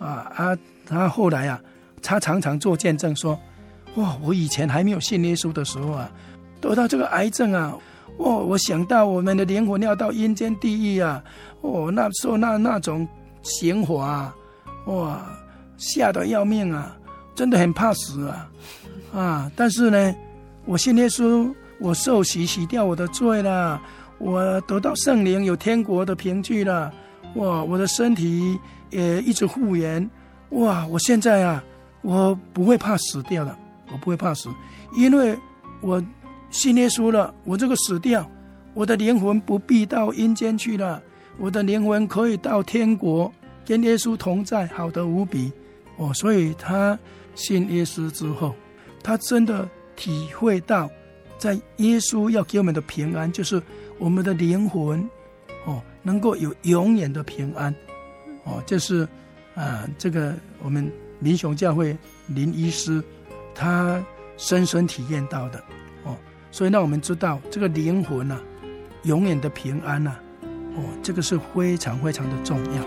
[0.01, 0.59] 啊啊！
[0.85, 1.61] 他后来啊，
[2.03, 3.39] 他常常做见证说
[3.95, 6.11] ：“哇，我以前还没有信耶稣的时候啊，
[6.61, 7.73] 得到这个癌症啊，
[8.19, 8.39] 哦！
[8.39, 11.23] 我想到我们的灵魂要到阴间地狱啊，
[11.61, 13.07] 哦，那时候那那种
[13.43, 14.35] 刑罚啊，
[14.87, 15.27] 哇，
[15.77, 16.97] 吓得要命啊，
[17.35, 18.49] 真的很怕死啊，
[19.15, 19.53] 啊！
[19.55, 20.15] 但是呢，
[20.65, 23.81] 我信耶稣，我受洗洗掉我的罪了。”
[24.19, 26.91] 我得到圣灵，有天国的凭据了，
[27.35, 27.63] 哇！
[27.63, 28.59] 我的身体
[28.89, 30.11] 也一直复原，
[30.53, 30.87] 哇！
[30.87, 31.63] 我现在啊，
[32.01, 33.55] 我不会怕死掉了，
[33.93, 34.49] 我不会怕死，
[34.97, 35.39] 因为
[35.83, 36.03] 我
[36.51, 37.35] 信耶稣了。
[37.45, 38.31] 我这个死掉，
[38.75, 41.03] 我的灵魂不必到阴间去了，
[41.39, 43.33] 我的灵魂可以到天国，
[43.65, 45.53] 跟耶稣同在，好的无比。
[45.97, 46.99] 哦，所以他
[47.35, 48.55] 信耶稣之后，
[49.03, 50.91] 他真的体会到，
[51.39, 53.63] 在耶稣要给我们的平安，就是
[53.99, 55.09] 我们的灵魂，
[55.65, 57.75] 哦，能够有永远的平安。
[58.45, 59.09] 哦，这是
[59.55, 63.03] 啊、这个我们民雄教会林医师
[63.55, 64.05] 他
[64.37, 65.65] 深深体验到的。
[66.57, 68.41] 所以让我们知道这个灵魂啊。
[69.03, 70.21] 永远的平安呢、啊，
[70.75, 72.83] 哦，这个是非常非常的重要。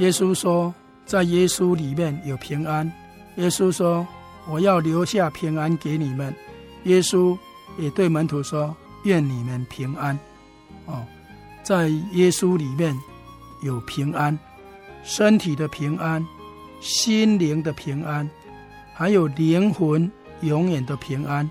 [0.00, 0.74] 耶稣说，
[1.06, 2.90] 在耶稣里面有平安。
[3.36, 4.04] 耶稣说，
[4.50, 6.34] 我要留下平安给你们。
[6.86, 7.38] 耶稣
[7.78, 8.74] 也对门徒说，
[9.04, 10.18] 愿你们平安。
[10.86, 11.06] 哦，
[11.62, 12.94] 在耶稣里面
[13.62, 14.38] 有平安。
[15.04, 16.22] 身体的平安，
[16.80, 18.28] 心灵的平安，
[18.92, 20.10] 还有灵魂
[20.42, 21.48] 永远的平安。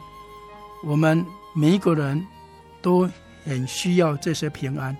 [0.83, 2.23] 我们每一个人
[2.81, 3.09] 都
[3.43, 4.95] 很需要这些平安。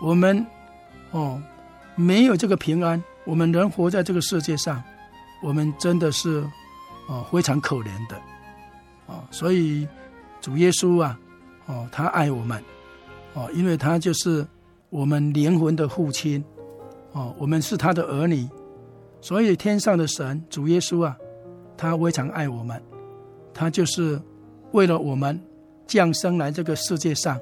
[0.00, 0.46] 我们
[1.10, 1.42] 哦，
[1.96, 4.82] 没有这个平安，我们人活在这个世界上，
[5.42, 6.42] 我们真的是
[7.08, 8.16] 哦非常可怜的
[9.06, 9.22] 哦。
[9.30, 9.86] 所以
[10.40, 11.18] 主耶稣啊，
[11.66, 12.62] 哦，他爱我们
[13.34, 14.46] 哦，因为他就是
[14.92, 16.44] 我们灵魂的父亲。
[17.12, 18.48] 哦，我们是他的儿女，
[19.20, 21.14] 所以天上的神主耶稣啊，
[21.76, 22.82] 他非常爱我们，
[23.52, 24.18] 他就是
[24.70, 25.38] 为了我们
[25.86, 27.38] 降生来这个世界上，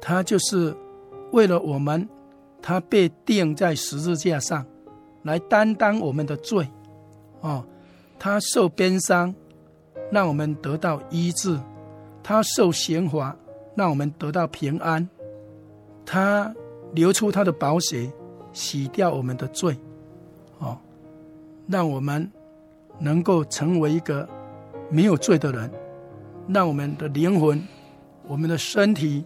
[0.00, 0.72] 他就是
[1.32, 2.08] 为了我们，
[2.62, 4.64] 他被钉在十字架上，
[5.22, 6.68] 来担当我们的罪，
[7.40, 7.64] 哦，
[8.16, 9.34] 他受鞭伤，
[10.12, 11.58] 让我们得到医治；
[12.22, 13.36] 他受刑罚，
[13.74, 15.04] 让我们得到平安；
[16.06, 16.54] 他
[16.94, 18.10] 流出他的宝血。
[18.56, 19.76] 洗掉我们的罪，
[20.60, 20.78] 哦，
[21.66, 22.30] 让我们
[23.00, 24.28] 能够成为一个
[24.88, 25.68] 没有罪的人，
[26.46, 27.60] 让我们的灵魂、
[28.28, 29.24] 我们的身体、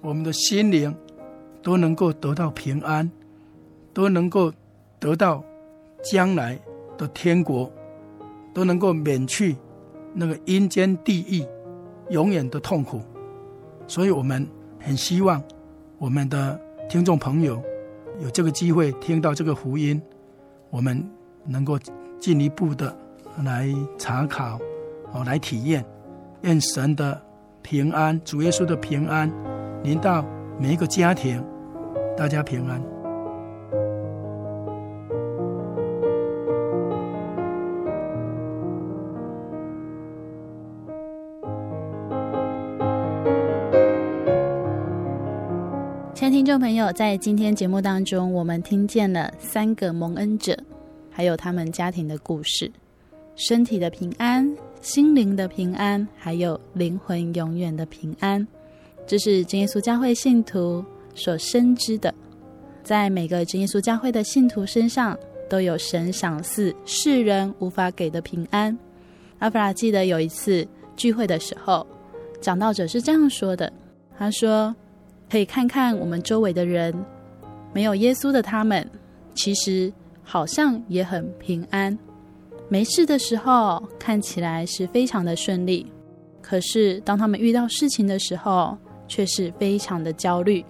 [0.00, 0.94] 我们的心灵
[1.60, 3.10] 都能够得到平安，
[3.92, 4.52] 都能够
[5.00, 5.42] 得到
[6.04, 6.56] 将来
[6.96, 7.68] 的天国，
[8.54, 9.56] 都能够免去
[10.14, 11.44] 那个阴间地狱
[12.10, 13.00] 永远的痛苦。
[13.88, 14.46] 所以我们
[14.78, 15.42] 很希望
[15.98, 17.62] 我们的听众朋友。
[18.20, 20.02] 有这个机会听到这个福音，
[20.70, 21.08] 我们
[21.44, 21.78] 能够
[22.18, 22.92] 进一步的
[23.44, 24.58] 来查考，
[25.12, 25.84] 哦，来体验，
[26.40, 27.22] 愿神的
[27.62, 29.30] 平安，主耶稣的平安，
[29.84, 30.26] 临到
[30.58, 31.44] 每一个家庭，
[32.16, 32.82] 大家平安。
[46.48, 50.56] 众朋友，在今天节目当中，我们听见了三个蒙恩者，
[51.10, 52.72] 还有他们家庭的故事：
[53.36, 58.48] 身体的平安、心灵的平安，还有灵魂永远的平安。
[59.06, 60.82] 这是真耶稣教会信徒
[61.14, 62.14] 所深知的。
[62.82, 65.14] 在每个真耶稣教会的信徒身上，
[65.50, 68.74] 都有神赏赐世人无法给的平安。
[69.40, 71.86] 阿弗拉记得有一次聚会的时候，
[72.40, 73.70] 讲道者是这样说的
[74.16, 74.74] ：“他说。”
[75.30, 76.94] 可以看看我们周围的人，
[77.72, 78.88] 没有耶稣的他们，
[79.34, 81.96] 其实好像也很平安。
[82.68, 85.90] 没事的时候看起来是非常的顺利，
[86.42, 88.76] 可是当他们遇到事情的时候，
[89.06, 90.64] 却是非常的焦虑，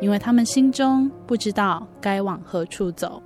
[0.00, 3.22] 因为他们心中不知道该往何处走。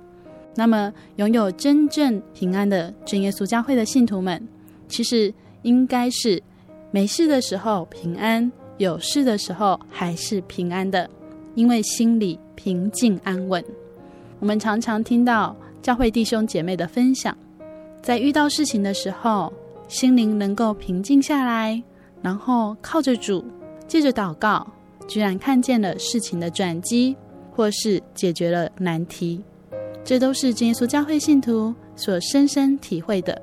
[0.55, 4.47] 那么，拥有真正平安的正耶稣教会的信徒们，
[4.87, 6.41] 其实应该是
[6.91, 8.51] 没事的时候平安。
[8.77, 11.09] 有事的时候还是平安的，
[11.55, 13.63] 因为心里平静安稳。
[14.39, 17.37] 我们常常听到教会弟兄姐妹的分享，
[18.01, 19.51] 在遇到事情的时候，
[19.87, 21.81] 心灵能够平静下来，
[22.21, 23.45] 然后靠着主，
[23.87, 24.65] 借着祷告，
[25.07, 27.15] 居然看见了事情的转机，
[27.51, 29.41] 或是解决了难题。
[30.03, 33.41] 这都是耶稣教会信徒所深深体会的。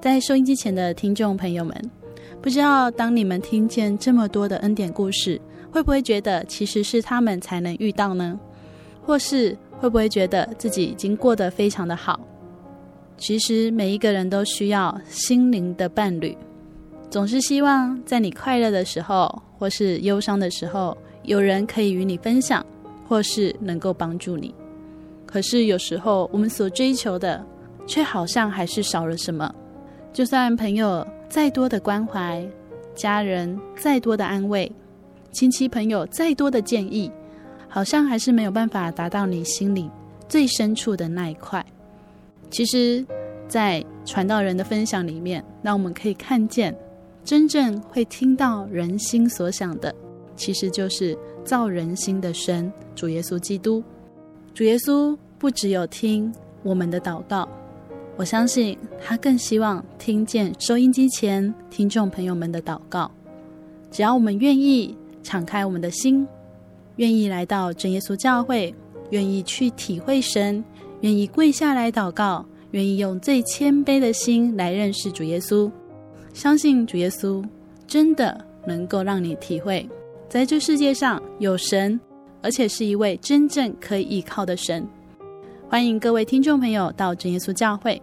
[0.00, 1.97] 在收音机前的听众朋友们。
[2.40, 8.38] 不知道当你们听见这么多的恩典故事，会不会觉得其实是他们才能遇到呢？
[9.04, 12.18] 或是会不会觉得自己已经过得非常的好？
[13.16, 16.36] 其实每一个人都需要心灵的伴侣，
[17.10, 22.64] 总是希望在你快乐的时候，或是忧伤的时候，有人可以与你分享，
[23.08, 24.54] 或是能够帮助你。
[25.26, 27.44] 可是有时候我们所追求的，
[27.86, 29.52] 却好像还是少了什么。
[30.12, 32.46] 就算朋友再多的关怀，
[32.94, 34.70] 家人再多的安慰，
[35.30, 37.10] 亲戚朋友再多的建议，
[37.68, 39.90] 好像还是没有办法达到你心里
[40.28, 41.64] 最深处的那一块。
[42.50, 43.04] 其实，
[43.46, 46.74] 在传道人的分享里面，让我们可以看见，
[47.24, 49.94] 真正会听到人心所想的，
[50.34, 53.84] 其实就是造人心的神主耶稣基督。
[54.54, 57.46] 主耶稣不只有听我们的祷告，
[58.18, 63.08] 我相信他更希望听见收音机前听众朋友们的祷告。
[63.92, 64.92] 只要我们愿意
[65.22, 66.26] 敞开我们的心，
[66.96, 68.74] 愿意来到真耶稣教会，
[69.10, 70.64] 愿意去体会神，
[71.02, 75.70] 愿意跪下来祷告，愿意用最谦卑的心来认识主耶稣，
[76.34, 77.40] 相信主耶稣
[77.86, 79.88] 真的能够让你体会，
[80.28, 82.00] 在这世界上有神，
[82.42, 84.84] 而且是一位真正可以依靠的神。
[85.70, 88.00] 欢迎各位听众朋友到真耶稣教会。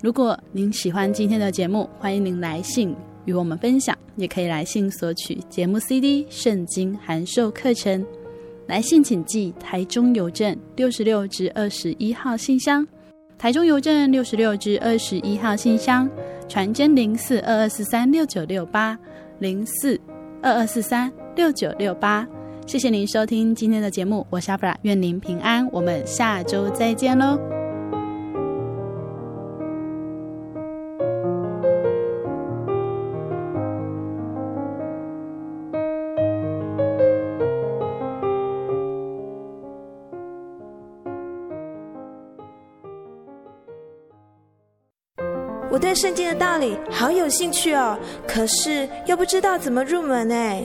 [0.00, 2.96] 如果您喜欢今天的节目，欢迎您来信
[3.26, 8.02] 与我们分享，也可以来信索取节目 CD、圣经函授课程。
[8.66, 12.86] 来信请寄台中邮政六十六至二十一号信箱，
[13.36, 16.08] 台中邮政六十六至二十一号信箱，
[16.48, 18.98] 传真零四二二四三六九六八
[19.40, 20.00] 零四
[20.40, 22.26] 二二四三六九六八。
[22.66, 27.38] 谢谢您收听今天的节目，我是阿弗拉，愿您平安，我们下周再见喽。
[45.70, 50.64] 我对圣经的道理好有兴趣哦，可是又不知道怎么入门哎。